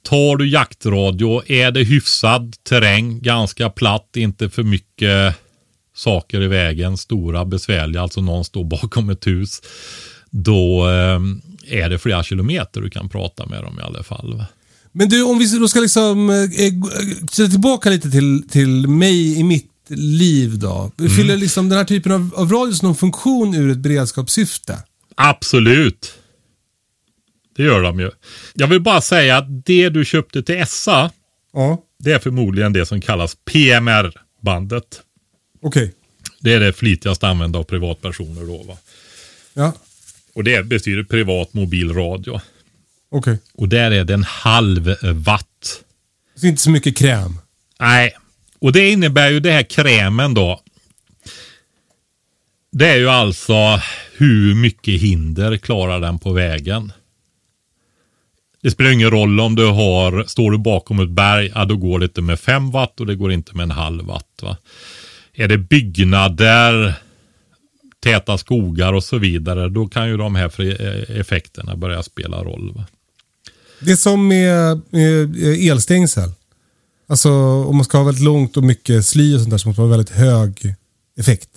[0.04, 5.36] Tar du jaktradio, är det hyfsad terräng, ganska platt, inte för mycket
[5.96, 9.62] saker i vägen, stora, besvärliga, alltså någon står bakom ett hus.
[10.30, 11.20] Då eh,
[11.82, 14.46] är det flera kilometer du kan prata med dem i alla fall.
[14.92, 19.70] Men du, om vi då ska liksom eh, tillbaka lite till, till mig i mitt
[19.90, 20.92] liv då.
[21.00, 21.12] Mm.
[21.12, 24.78] Fyller liksom den här typen av, av radio någon funktion ur ett beredskapssyfte?
[25.16, 26.14] Absolut.
[27.56, 28.12] Det gör de ju.
[28.54, 31.12] Jag vill bara säga att det du köpte till Essa,
[31.54, 31.84] ja.
[32.00, 35.02] det är förmodligen det som kallas PMR-bandet.
[35.62, 35.84] Okej.
[35.84, 35.94] Okay.
[36.40, 38.78] Det är det flitigast använda av privatpersoner då va.
[39.54, 39.74] Ja.
[40.34, 42.42] Och det betyder privat mobil radio.
[43.10, 43.34] Okej.
[43.34, 43.38] Okay.
[43.54, 45.84] Och där är det en halv watt.
[46.36, 47.40] Så inte så mycket kräm?
[47.80, 48.16] Nej.
[48.60, 50.62] Och det innebär ju det här krämen då.
[52.72, 53.82] Det är ju alltså
[54.24, 56.92] hur mycket hinder klarar den på vägen.
[58.62, 62.00] Det spelar ingen roll om du har, står du bakom ett berg, ja, då går
[62.00, 64.40] det inte med 5 watt och det går inte med en halv watt.
[64.42, 64.58] Va?
[65.34, 66.94] Är det byggnader,
[68.00, 72.74] täta skogar och så vidare, då kan ju de här eh, effekterna börja spela roll.
[72.76, 72.86] Va?
[73.80, 75.36] Det är som med, med
[75.70, 76.32] elstängsel.
[77.08, 77.32] Alltså
[77.64, 79.90] om man ska ha väldigt långt och mycket sly och sånt där så måste man
[79.90, 80.76] ha väldigt hög
[81.20, 81.50] effekt.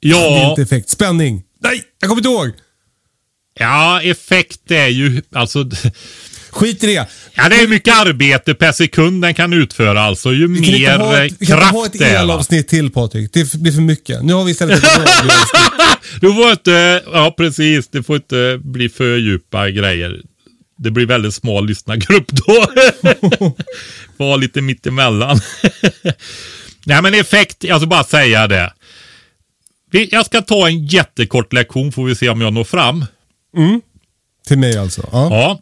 [0.00, 0.56] Ja.
[0.58, 0.88] Effekt.
[0.88, 1.42] Spänning.
[1.62, 2.50] Nej, jag kommer inte ihåg.
[3.54, 5.64] Ja, effekt är ju, alltså
[6.52, 7.06] Skit i det.
[7.34, 10.32] Ja, det är mycket arbete per sekund den kan utföra alltså.
[10.32, 11.30] Ju vi mer kraft det är.
[11.38, 13.32] Vi kan ha ett elavsnitt till Patrik.
[13.32, 14.22] Det blir för mycket.
[14.22, 15.00] Nu har vi istället ett
[16.20, 17.88] Du får inte, ja precis.
[17.88, 20.20] Det får inte bli för djupa grejer.
[20.78, 22.66] Det blir väldigt smal lyssnargrupp då.
[24.16, 25.40] Var lite mittemellan.
[26.84, 28.72] Nej men effekt, alltså bara säga det.
[29.92, 33.04] Jag ska ta en jättekort lektion får vi se om jag når fram.
[33.56, 33.80] Mm.
[34.46, 35.08] Till mig alltså?
[35.12, 35.28] Ja.
[35.30, 35.60] ja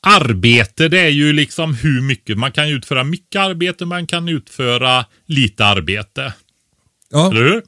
[0.00, 2.38] arbete, det är ju liksom hur mycket.
[2.38, 6.32] Man kan utföra mycket arbete, man kan utföra lite arbete.
[7.10, 7.30] Ja.
[7.30, 7.62] Eller hur?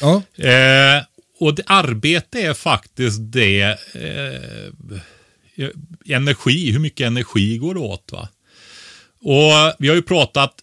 [0.00, 0.22] Ja.
[0.48, 1.02] Eh,
[1.40, 3.62] och det, arbete är faktiskt det
[3.94, 5.70] eh,
[6.06, 8.12] energi, hur mycket energi går det åt.
[8.12, 8.28] Va?
[9.20, 10.54] Och vi har ju pratat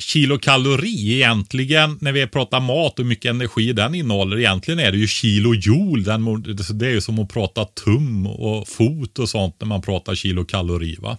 [0.00, 4.38] kilokalori egentligen när vi pratar mat och hur mycket energi den innehåller.
[4.38, 6.02] Egentligen är det ju kilojoule.
[6.04, 6.42] Den,
[6.78, 10.96] det är ju som att prata tum och fot och sånt när man pratar kilokalori.
[11.00, 11.18] Va?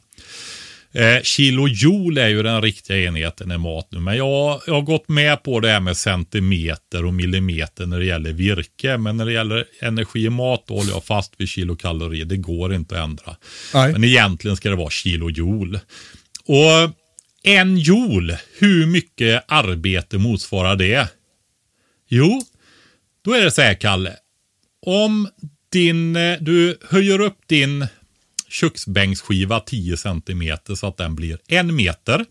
[0.93, 3.99] Eh, kilojoule är ju den riktiga enheten i mat nu.
[3.99, 8.05] Men jag, jag har gått med på det här med centimeter och millimeter när det
[8.05, 8.97] gäller virke.
[8.97, 12.25] Men när det gäller energi i mat då håller jag fast vid kilokalorier.
[12.25, 13.35] Det går inte att ändra.
[13.73, 13.91] Nej.
[13.91, 15.81] Men egentligen ska det vara kilojoule.
[16.45, 17.00] Och
[17.43, 21.09] en joule, hur mycket arbete motsvarar det?
[22.07, 22.41] Jo,
[23.21, 24.15] då är det så här Kalle.
[24.85, 25.27] Om
[25.71, 27.87] din, eh, du höjer upp din
[28.49, 32.25] köksbänksskiva 10 cm så att den blir en meter.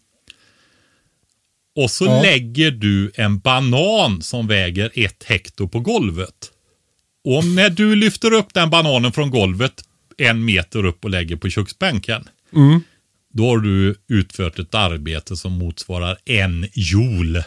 [1.76, 2.22] Och så Ja.
[2.22, 6.50] lägger du en banan som väger ett hekto på golvet.
[7.24, 9.84] Och om när du lyfter upp den bananen från golvet
[10.16, 12.28] en meter upp och lägger på köksbänken.
[13.32, 17.44] Då har du utfört ett arbete som motsvarar en joule.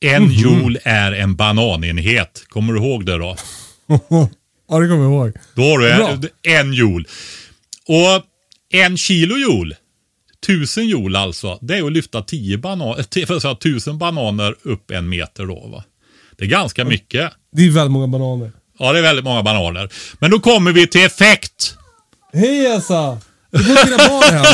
[0.00, 2.44] En joule är en bananenhet.
[2.48, 3.36] Kommer du ihåg det då?
[3.88, 5.32] ja, det kommer jag ihåg.
[5.54, 6.08] Då har du Bra.
[6.10, 7.04] en, en joule.
[7.86, 8.24] Och
[8.70, 9.76] en kilo joule,
[10.46, 14.90] tusen joule alltså, det är att lyfta tio bananer, för att säga, tusen bananer upp
[14.90, 15.66] en meter då.
[15.66, 15.84] Va?
[16.36, 17.32] Det är ganska mycket.
[17.52, 18.52] Det är väldigt många bananer.
[18.78, 19.88] Ja, det är väldigt många bananer.
[20.18, 21.76] Men då kommer vi till effekt.
[22.32, 23.18] Hej Elsa!
[23.50, 24.44] Det går dina barn hem.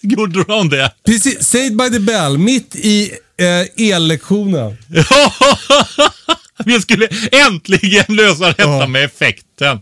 [0.00, 0.92] Gjorde de det?
[1.06, 4.76] Precis, Saved by the Bell, mitt i eh, ellektionen.
[6.64, 8.86] vi skulle äntligen lösa detta Ja.
[8.86, 9.80] med effekten.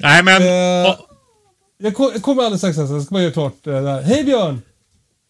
[0.00, 0.42] Nej, men...
[0.42, 1.06] Eh, ja,
[1.82, 4.02] Jag, ko- jag kommer alldeles strax, jag ska bara göra klart eh, det här.
[4.02, 4.62] Hej Björn!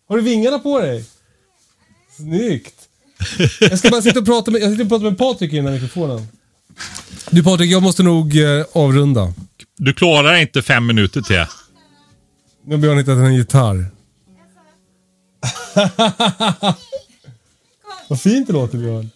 [0.08, 1.04] Har du vingarna på dig?
[2.16, 2.74] Snyggt!
[3.60, 6.28] Jag ska bara sitta och prata med, jag sitter och pratar med Patrik innan mikrofonen.
[7.30, 9.32] Du Patrik, jag måste nog eh, avrunda.
[9.76, 11.44] du klarar inte fem minuter till.
[12.68, 13.78] Nu har Björn hittat en gitarr.
[18.08, 19.10] Vad fint det låter Björn.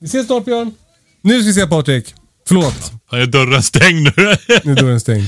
[0.00, 0.74] Vi ses snart Björn.
[1.22, 2.14] Nu ska vi se Patrik.
[2.48, 4.26] Förlåt, Är dörren stängd nu?
[4.64, 5.24] nu är dörren stängd.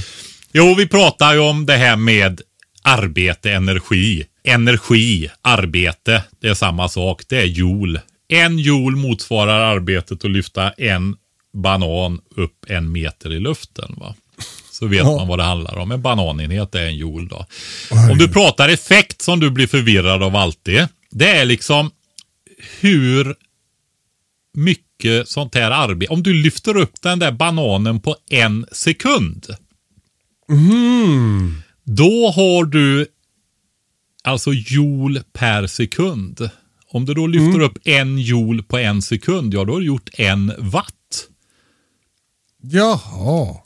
[0.53, 2.41] Jo, vi pratar ju om det här med
[2.83, 4.25] arbete, energi.
[4.45, 7.23] Energi, arbete, det är samma sak.
[7.29, 8.03] Det är joule.
[8.29, 11.17] En joule motsvarar arbetet att lyfta en
[11.53, 13.95] banan upp en meter i luften.
[13.97, 14.15] Va?
[14.79, 15.17] Så vet Ja.
[15.17, 15.91] man vad det handlar om.
[15.93, 17.47] En bananenhet är en joule då.
[18.11, 20.87] Om du pratar effekt som du blir förvirrad av alltid.
[21.11, 21.91] Det är liksom
[22.81, 23.35] hur
[24.55, 26.13] mycket sånt här arbete.
[26.13, 29.47] Om du lyfter upp den där bananen på en sekund.
[31.85, 33.07] Då har du
[34.25, 36.51] alltså joule per sekund.
[36.91, 40.11] Om du då lyfter upp en joule på en sekund, ja då har du gjort
[40.13, 40.95] en watt.
[42.63, 43.57] Jaha.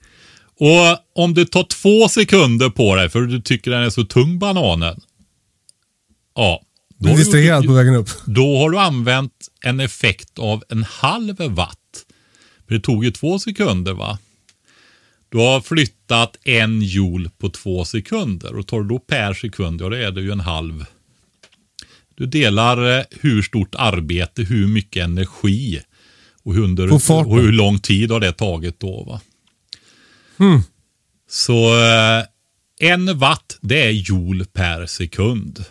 [0.62, 4.38] Och om det tar två sekunder på dig för du tycker den är så tung
[4.38, 5.00] bananen.
[6.34, 6.62] Ja,
[6.98, 8.08] då Du du, distraherad på vägen upp.
[8.26, 9.32] då har du använt
[9.64, 11.78] en effekt av en halv watt.
[12.66, 14.18] För det tog ju två sekunder va?
[15.28, 19.88] Du har flyttat en joule på två sekunder och tar du då per sekund, ja
[19.88, 20.84] det är det ju en halv.
[22.14, 25.80] Du delar eh, hur stort arbete, hur mycket energi
[26.42, 29.04] och hur, under, och hur lång tid har det tagit då.
[29.04, 29.20] Va?
[31.28, 32.24] Så eh,
[32.80, 35.64] en watt det är joule per sekund.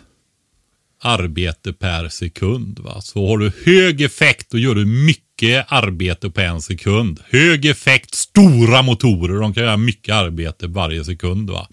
[1.02, 2.78] Arbete per sekund.
[2.78, 3.00] Va?
[3.00, 7.20] Så har du hög effekt då gör du mycket arbete på en sekund.
[7.30, 11.50] Hög effekt, stora motorer, de kan göra mycket arbete varje sekund.
[11.50, 11.68] Va?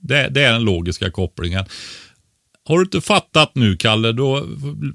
[0.00, 1.64] Det, det är den logiska kopplingen.
[2.64, 4.46] Har du inte fattat nu, Kalle, då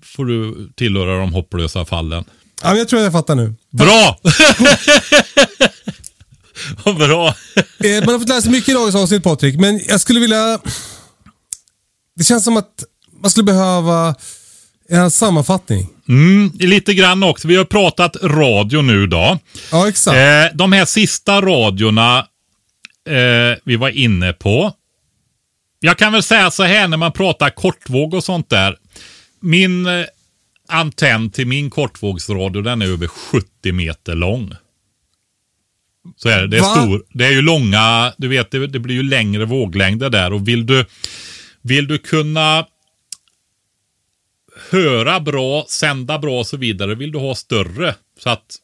[0.04, 2.24] får du tillhöra de hopplösa fallen.
[2.64, 3.56] Ja, jag tror jag fattar nu.
[3.70, 4.20] Bra!
[6.84, 7.28] Vad bra.
[7.56, 10.60] Eh, man har fått lära sig mycket i dagens avsnitt Patrik, men jag skulle vilja...
[12.16, 12.84] Det känns som att
[13.22, 14.16] man skulle behöva
[14.90, 15.90] en sammanfattning.
[16.10, 17.48] Mm, lite grann också.
[17.48, 19.40] Vi har pratat radio nu då.
[19.72, 20.18] Ja, exakt.
[20.18, 22.20] Eh, de här sista radiorna
[23.10, 24.74] eh, vi var inne på.
[25.80, 28.78] Jag kan väl säga så här när man pratar kortvåg och sånt där.
[29.40, 30.06] Min eh,
[30.68, 34.54] antenn till min kortvågsradio den är över 70 meter lång.
[36.16, 36.48] Så är det.
[36.48, 36.68] Det är, Va?
[36.68, 40.48] stor, det är ju långa, du vet det, det blir ju längre våglängder där och
[40.48, 40.86] vill du,
[41.62, 42.68] vill du kunna
[44.70, 47.96] höra bra, sända bra och så vidare vill du ha större.
[48.20, 48.56] Så att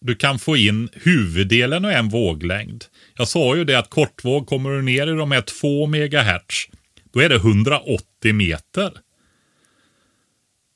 [0.00, 2.84] du kan få in huvuddelen av en våglängd.
[3.16, 6.68] Jag sa ju det att kortvåg kommer du ner i de här 2 megahertz.
[7.12, 8.92] Då är det 180 meter.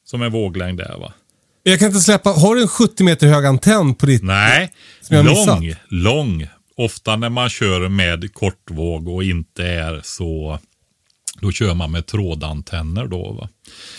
[0.04, 1.12] Som en våglängd där va?
[1.70, 2.30] Jag kan inte släppa...
[2.30, 4.22] Har du en 70 meter hög antenn på ditt...
[4.22, 4.72] Nej,
[5.10, 6.46] lång, lång.
[6.76, 10.58] Ofta när man kör med kortvåg och inte är så...
[11.40, 13.48] Då kör man med trådantenner då va.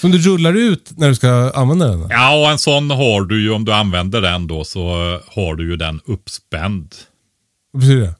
[0.01, 2.07] Som du rullar ut när du ska använda den?
[2.09, 5.55] Ja, och en sån har du ju om du använder den då så eh, har
[5.55, 6.95] du ju den uppspänd.
[7.71, 8.15] Vad betyder det?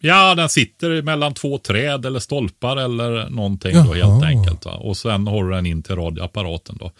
[0.00, 4.26] Ja, den sitter mellan två träd eller stolpar eller någonting då helt Jaha.
[4.26, 4.64] enkelt.
[4.64, 4.72] Va?
[4.72, 6.92] Och sen har du den in till radioapparaten då.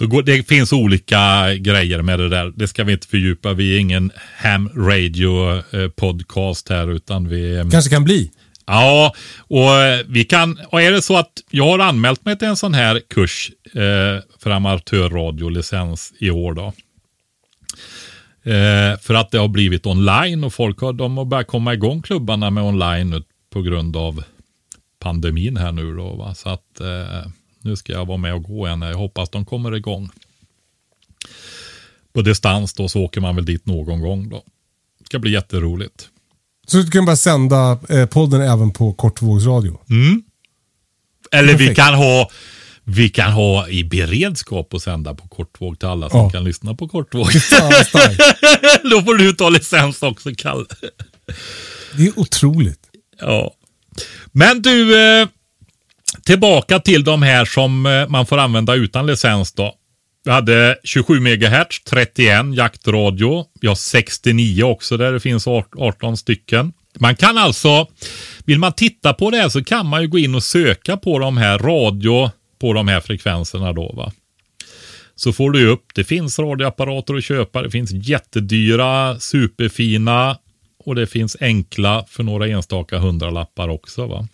[0.00, 2.52] Så går- det finns olika grejer med det där.
[2.56, 3.52] Det ska vi inte fördjupa.
[3.52, 7.68] Vi är ingen ham radio eh, podcast här utan vi...
[7.70, 8.30] Kanske kan bli.
[8.66, 12.48] Ja, och eh, vi kan, och är det så att jag har anmält mig till
[12.48, 16.66] en sån här kurs eh, för amatörradiolicens i år då.
[18.52, 22.02] Eh, för att det har blivit online och folk har, de har börjat komma igång
[22.02, 23.22] klubbarna med online
[23.52, 24.24] på grund av
[25.00, 26.16] pandemin här nu då.
[26.16, 26.34] Va?
[26.34, 27.30] Så att eh,
[27.62, 28.82] nu ska jag vara med och gå en.
[28.82, 30.10] Jag hoppas de kommer igång.
[32.12, 34.42] På distans då så åker man väl dit någon gång då.
[34.98, 36.08] Det ska bli jätteroligt.
[36.66, 39.80] Så du kan bara sända eh, podden även på kortvågsradio.
[41.32, 42.30] Eller vi kan ha
[42.84, 46.30] vi kan ha i beredskap och sända på kortvåg till alla som Ja.
[46.30, 47.26] kan lyssna på kortvåg.
[48.90, 50.64] Då får du ta licens också, Kalle.
[51.96, 52.80] Det är otroligt.
[53.20, 53.54] Ja.
[54.32, 55.28] Men du, eh,
[56.30, 59.74] tillbaka till de här som eh, man får använda utan licens då.
[60.24, 63.44] Vi hade 27 MHz, 31 jaktradio.
[63.60, 66.72] Vi har 69 också där det finns 18 stycken.
[66.98, 67.86] Man kan alltså,
[68.44, 71.18] vill man titta på det här så kan man ju gå in och söka på
[71.18, 74.12] de här radio på de här frekvenserna då va.
[75.14, 80.38] Så får du upp, det finns radioapparater att köpa, det finns jättedyra, superfina
[80.84, 84.28] och det finns enkla för några enstaka hundralappar också va.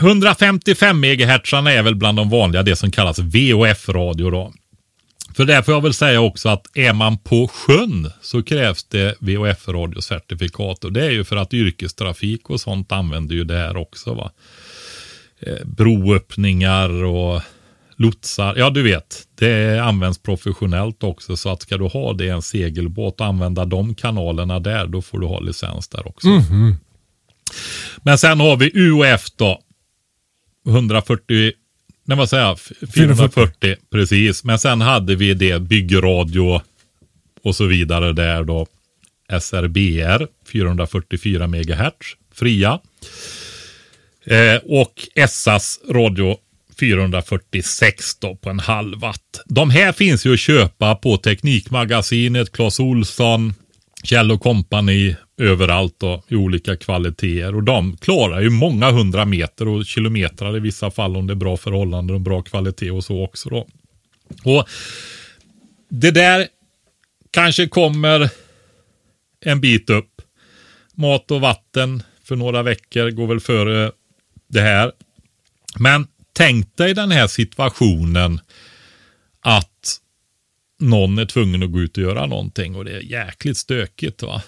[0.00, 4.52] 155 MHz är väl bland de vanliga, det som kallas VHF-radio då.
[5.34, 9.14] För det får jag väl säga också att är man på sjön så krävs det
[9.20, 14.14] VHF-radiocertifikat och det är ju för att yrkestrafik och sånt använder ju det här också
[14.14, 14.30] va.
[15.40, 17.42] Eh, broöppningar och
[17.96, 22.28] lotsar, ja du vet, det används professionellt också så att ska du ha det i
[22.28, 26.28] en segelbåt och använda de kanalerna där, då får du ha licens där också.
[28.02, 29.60] Men sen har vi UF då.
[30.66, 31.52] 140,
[32.04, 32.58] nej vad säger jag,
[32.94, 34.44] 440, precis.
[34.44, 36.60] Men sen hade vi det byggradio
[37.42, 38.66] och så vidare där då.
[39.40, 42.80] SRBR 444 MHz fria.
[44.24, 46.36] Eh, och SAS radio
[46.80, 49.40] 446 då på en halv watt.
[49.46, 53.54] De här finns ju att köpa på Teknikmagasinet, Clas Olsson,
[54.02, 57.54] Kjell och kompani överallt och i olika kvaliteter.
[57.54, 61.36] Och de klarar ju många hundra meter och kilometrar i vissa fall om det är
[61.36, 63.66] bra förhållanden och bra kvalitet och så också då.
[64.44, 64.68] Och
[65.88, 66.46] det där
[67.30, 68.30] kanske kommer
[69.40, 70.22] en bit upp.
[70.94, 73.92] Mat och vatten för några veckor går väl före
[74.48, 74.92] det här.
[75.78, 78.40] Men tänk dig den här situationen
[79.40, 79.69] att
[80.80, 84.42] någon är tvungen att gå ut och göra någonting och det är jäkligt stökigt va.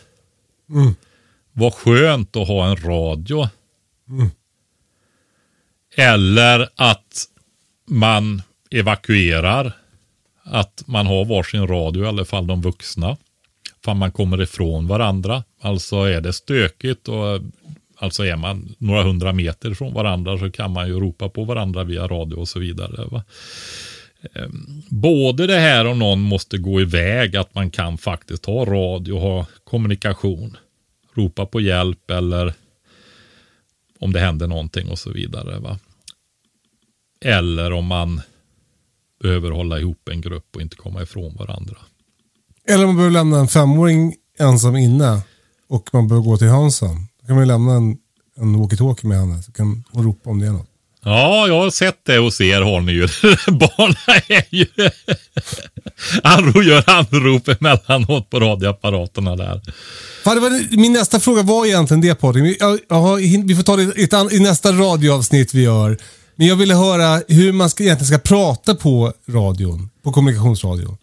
[1.53, 3.49] Vad skönt att ha en radio.
[5.97, 7.25] Eller att
[7.89, 9.73] man evakuerar.
[10.45, 13.17] Att man har varsin radio, i alla fall de vuxna.
[13.85, 15.45] För man kommer ifrån varandra.
[15.61, 17.41] Alltså är det stökigt och
[17.97, 21.85] alltså är man några hundra meter från varandra så kan man ju ropa på varandra
[21.85, 23.05] via radio och så vidare.
[23.11, 23.25] Va?
[24.35, 29.13] Ehm, både det här om någon måste gå iväg, att man kan faktiskt ha radio
[29.13, 30.57] och ha kommunikation.
[31.15, 32.55] Ropa på hjälp eller
[33.99, 35.59] om det händer någonting och så vidare.
[35.59, 35.79] Va?
[37.21, 38.21] Eller om man
[39.23, 41.77] behöver hålla ihop en grupp och inte komma ifrån varandra.
[42.65, 45.21] Eller man behöver lämna en femåring ensam inne
[45.69, 47.09] och man behöver gå till Hansson.
[47.21, 47.99] Då kan man lämna en,
[48.37, 50.72] en walkie-talkie med henne så kan hon ropa om det är något.
[51.05, 53.07] Ja, jag har sett det hos er har ni ju.
[53.47, 53.97] Barnen
[54.29, 54.67] är ju...
[56.23, 59.61] Han gör anrop emellanåt på radioapparaterna där.
[60.25, 62.45] Fan, det var, min nästa fråga var egentligen det Patrik.
[62.45, 62.59] Vi-
[63.55, 65.99] får ta det i, ett, i nästa radioavsnitt vi gör.
[66.37, 69.91] Men jag ville höra hur man ska, egentligen ska prata på radion.
[70.05, 70.97] På kommunikationsradion.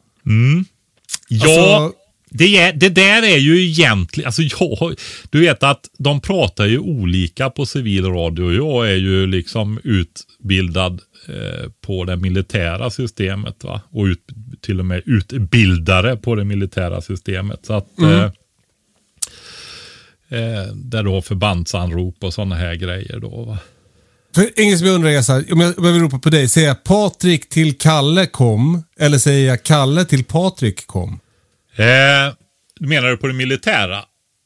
[1.27, 1.98] Ja, Alltså-
[2.29, 4.99] det, det där är ju egentligen, alltså jag,
[5.29, 8.53] du vet att de pratar ju olika på civil radio.
[8.53, 13.81] Jag är ju liksom utbildad eh, på det militära systemet va?
[13.89, 14.23] och ut,
[14.61, 17.59] till och med utbildare på det militära systemet.
[17.65, 18.23] Så att eh,
[20.29, 23.43] eh, där du har förbandsanrop och sådana här grejer då.
[23.43, 23.57] Va?
[24.35, 26.29] För ingen som jag undrar är så här, om jag, om jag vill ropa på
[26.29, 28.83] dig, säger jag Patrik till Kalle kom?
[28.99, 31.19] Eller säger jag Kalle till Patrik kom?
[31.79, 32.33] Eh,
[32.79, 34.03] menar du på det militära?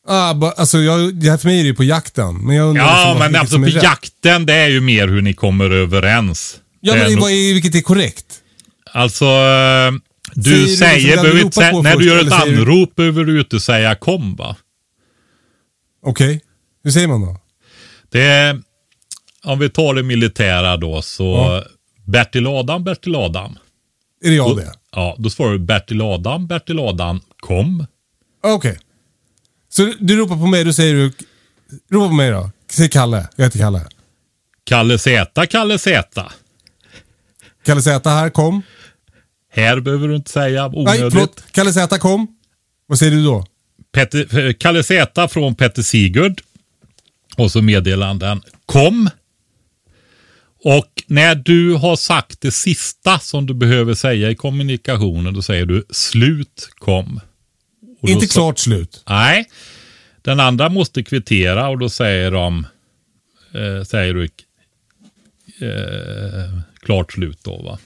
[0.08, 1.00] Ah, ba, alltså jag,
[1.42, 2.38] för mig är det ju på jakten.
[2.46, 5.22] Men jag undrar Ja, liksom men alltså på är jakten det är ju mer hur
[5.22, 6.60] ni kommer överens.
[6.82, 8.26] Ja, Det är men nog- vad är, vilket är korrekt?
[8.92, 9.92] Alltså, eh,
[10.44, 13.24] Säger du säger, den du inte, på när du gör ett säger du- anrop behöver
[13.24, 14.56] du inte säga kom va?
[16.06, 16.42] Okej.
[16.84, 17.38] Hur säger man då?
[18.12, 18.62] Det är,
[19.44, 21.64] om vi tar det militära då, så Ja.
[22.06, 23.58] Bertil Adam, Bertil Adam.
[24.24, 24.74] Är det jag det?
[24.92, 27.86] Ja, då svarar du Bertil Adam, Bertil Adam, kom.
[28.44, 28.80] Okej.
[29.70, 31.12] Så du, ropar på mig, då säger du...
[31.92, 32.52] Ropa på mig då.
[32.72, 33.28] Säg Kalle.
[33.36, 33.86] Jag heter Kalle.
[34.64, 36.32] Kalle Z, Kalle Z.
[37.66, 38.62] Kalle Z här, kom.
[39.52, 41.14] Här behöver du inte säga Nej, onödigt.
[41.14, 41.44] förlåt.
[41.52, 42.28] Kalle Z kom.
[42.88, 43.46] Vad säger du då?
[43.94, 46.42] Petter, Kalle Z från Petter Sigurd.
[47.38, 48.42] Och så meddelanden.
[48.66, 49.10] Kom.
[50.64, 55.66] Och när du har sagt det sista som du behöver säga i kommunikationen, då säger
[55.66, 57.20] du slut kom.
[58.02, 59.04] Och Inte klart slut.
[59.10, 59.50] Nej.
[60.22, 62.68] Den andra måste kvittera och då säger de,
[63.54, 64.24] eh, säger du
[65.68, 67.80] eh, klart slut då va.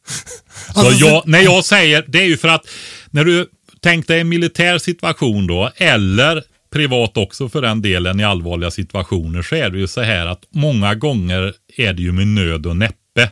[0.74, 2.66] Så Alltså, jag, när jag säger, det är ju för att
[3.10, 3.46] när du
[3.80, 9.54] tänkte en militär situation då, eller privat också för den delen i allvarliga situationer, så
[9.54, 13.30] är det ju så här att många gånger är det ju med nöd och näppe.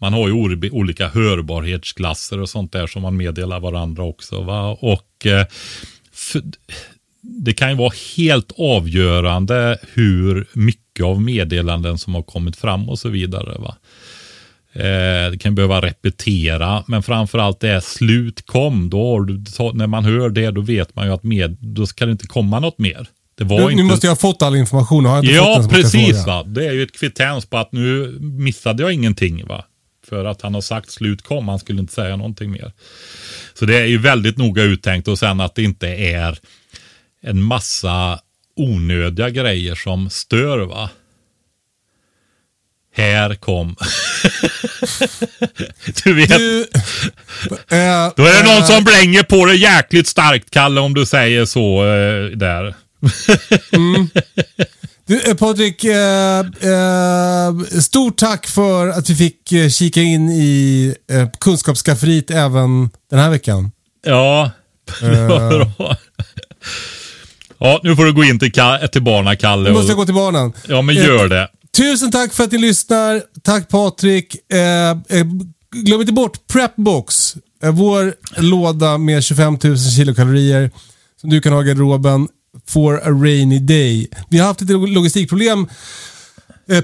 [0.00, 0.34] Man har ju
[0.70, 4.42] olika hörbarhetsklasser och sånt där som man meddelar varandra också.
[4.42, 4.78] Va?
[4.80, 5.46] Och eh,
[7.20, 12.98] det kan ju vara helt avgörande hur mycket av meddelanden som har kommit fram och
[12.98, 13.58] så vidare.
[13.58, 13.76] Va?
[14.78, 18.90] Eh, det kan behöva repetera, men framförallt det är slut kom.
[18.90, 22.12] Då du, när man hör det, då vet man ju att med, då ska det
[22.12, 23.06] inte komma något mer.
[23.38, 23.74] Det var Nu, inte...
[23.76, 25.04] nu måste jag ha fått all information.
[25.04, 26.26] Har jag inte fått Ja, den måste jag precis.
[26.26, 26.42] Va?
[26.42, 29.46] Det är ju ett kvittens på att nu missade jag ingenting.
[29.46, 29.64] va.
[30.08, 32.72] För att han har sagt slut kom, han skulle inte säga någonting mer.
[33.54, 36.38] Så det är ju väldigt noga uttänkt och sen att det inte är
[37.22, 38.20] en massa
[38.56, 40.58] onödiga grejer som stör.
[40.58, 40.90] va.
[42.96, 43.76] Här kom.
[46.04, 46.28] du vet.
[46.28, 46.60] Du,
[47.70, 51.06] eh, Då är det någon eh, som blänger på det jäkligt starkt, Kalle, om du
[51.06, 52.74] säger så eh, där.
[55.08, 55.84] Du, eh, Patrik,
[57.82, 63.70] stort tack för att vi fick kika in i eh, kunskapsskafferiet även den här veckan.
[64.06, 64.50] Ja,
[65.00, 65.96] det var bra.
[67.58, 68.52] Ja, nu får du gå in till,
[68.92, 69.68] till barna, Kalle.
[69.68, 70.52] Nu måste jag gå till barnen.
[70.68, 71.48] Ja, men gör det.
[71.76, 73.22] Tusen tack för att ni lyssnar.
[73.42, 74.52] Tack Patrik.
[74.52, 75.26] Eh, eh,
[75.72, 77.36] glöm inte bort Prepbox.
[77.62, 80.70] Eh, vår låda med 25 000 kilokalorier
[81.20, 82.28] som du kan ha i garderoben
[82.68, 84.08] for a rainy day.
[84.28, 85.68] Vi har haft lite logistikproblem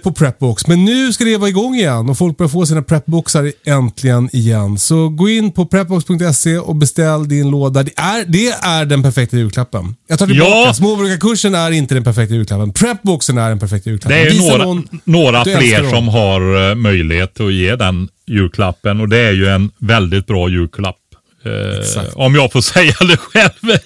[0.03, 3.53] på Prepbox, men nu ska det vara igång igen och folk börjar få sina Prepboxar
[3.65, 4.79] äntligen igen.
[4.79, 7.83] Så gå in på prepbox.se och beställ din låda.
[7.83, 9.95] Det är, det är den perfekta julklappen.
[10.09, 10.51] Jag tar tillbaka.
[10.51, 10.75] Ja.
[10.75, 12.73] Småbrukarkursen är inte den perfekta julklappen.
[12.73, 14.19] Prepboxen är den perfekta julklappen.
[14.19, 19.01] Det är Visa några, någon några fler som har eh, möjlighet att ge den julklappen
[19.01, 20.97] och det är ju en väldigt bra julklapp.
[21.45, 23.79] Eh, om jag får säga det själv.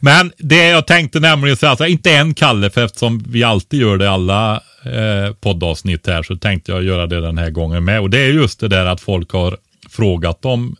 [0.00, 3.96] Men det jag tänkte nämligen säga, alltså, inte en Kalle, för eftersom vi alltid gör
[3.96, 4.54] det i alla
[4.84, 8.00] eh, poddavsnitt här, så tänkte jag göra det den här gången med.
[8.00, 9.56] Och det är just det där att folk har
[9.90, 10.76] frågat om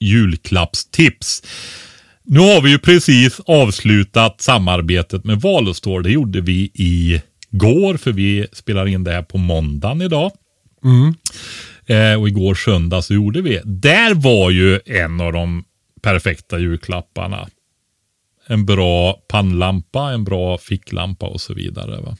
[0.00, 1.42] julklappstips.
[2.24, 6.02] Nu har vi ju precis avslutat samarbetet med Valostore.
[6.02, 10.32] Det gjorde vi i går, för vi spelar in det här på måndagen idag.
[11.86, 13.60] Eh, och igår söndag så gjorde vi.
[13.64, 15.64] Där var ju en av de
[16.02, 17.48] perfekta julklapparna.
[18.46, 22.00] En bra pannlampa, en bra ficklampa och så vidare.
[22.00, 22.16] Va?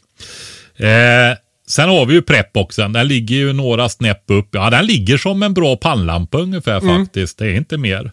[0.86, 2.92] Eh, sen har vi ju prepboxen.
[2.92, 4.48] Den ligger ju några snäpp upp.
[4.50, 7.38] Ja, den ligger som en bra pannlampa ungefär faktiskt.
[7.38, 8.12] Det är inte mer.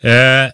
[0.00, 0.52] Eh,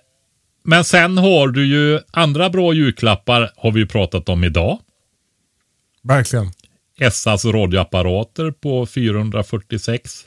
[0.64, 4.78] men sen har du ju andra bra julklappar har vi ju pratat om idag.
[6.03, 6.53] Verkligen.
[6.99, 10.24] Essas radioapparater på 446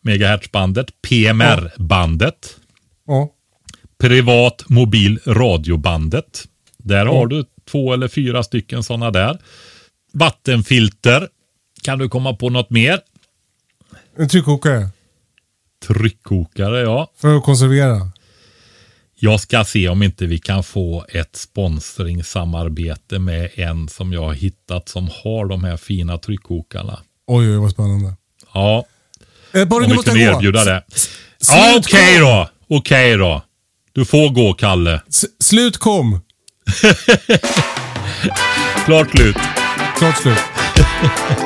[0.00, 2.56] megahertzbandet, PMR-bandet,
[3.06, 3.28] Ja.
[3.98, 6.44] privat mobil radiobandet.
[6.78, 7.12] Där Ja.
[7.12, 9.38] har du två eller fyra stycken sådana där.
[10.12, 11.28] Vattenfilter.
[11.82, 13.00] Kan du komma på något mer?
[14.18, 14.88] En tryckkokare.
[15.86, 17.12] Tryckkokare, ja.
[17.16, 18.10] För att konservera.
[19.18, 24.32] Jag ska se om inte vi kan få ett sponsringssamarbete med en som jag har
[24.34, 27.00] hittat som har de här fina tryckkokarna.
[27.26, 28.14] Oj, oj, vad spännande.
[28.54, 28.86] Ja,
[29.52, 30.36] Eh, bara, om vi kunde gå.
[30.36, 30.82] erbjuda det.
[30.94, 31.10] S-
[31.48, 32.28] Ja, okej kom.
[32.28, 32.48] då.
[32.70, 33.42] Okej då.
[33.92, 35.00] Du får gå, Kalle.
[35.08, 36.20] S- slut kom.
[38.84, 39.36] Klart slut.
[39.98, 40.38] Klart slut.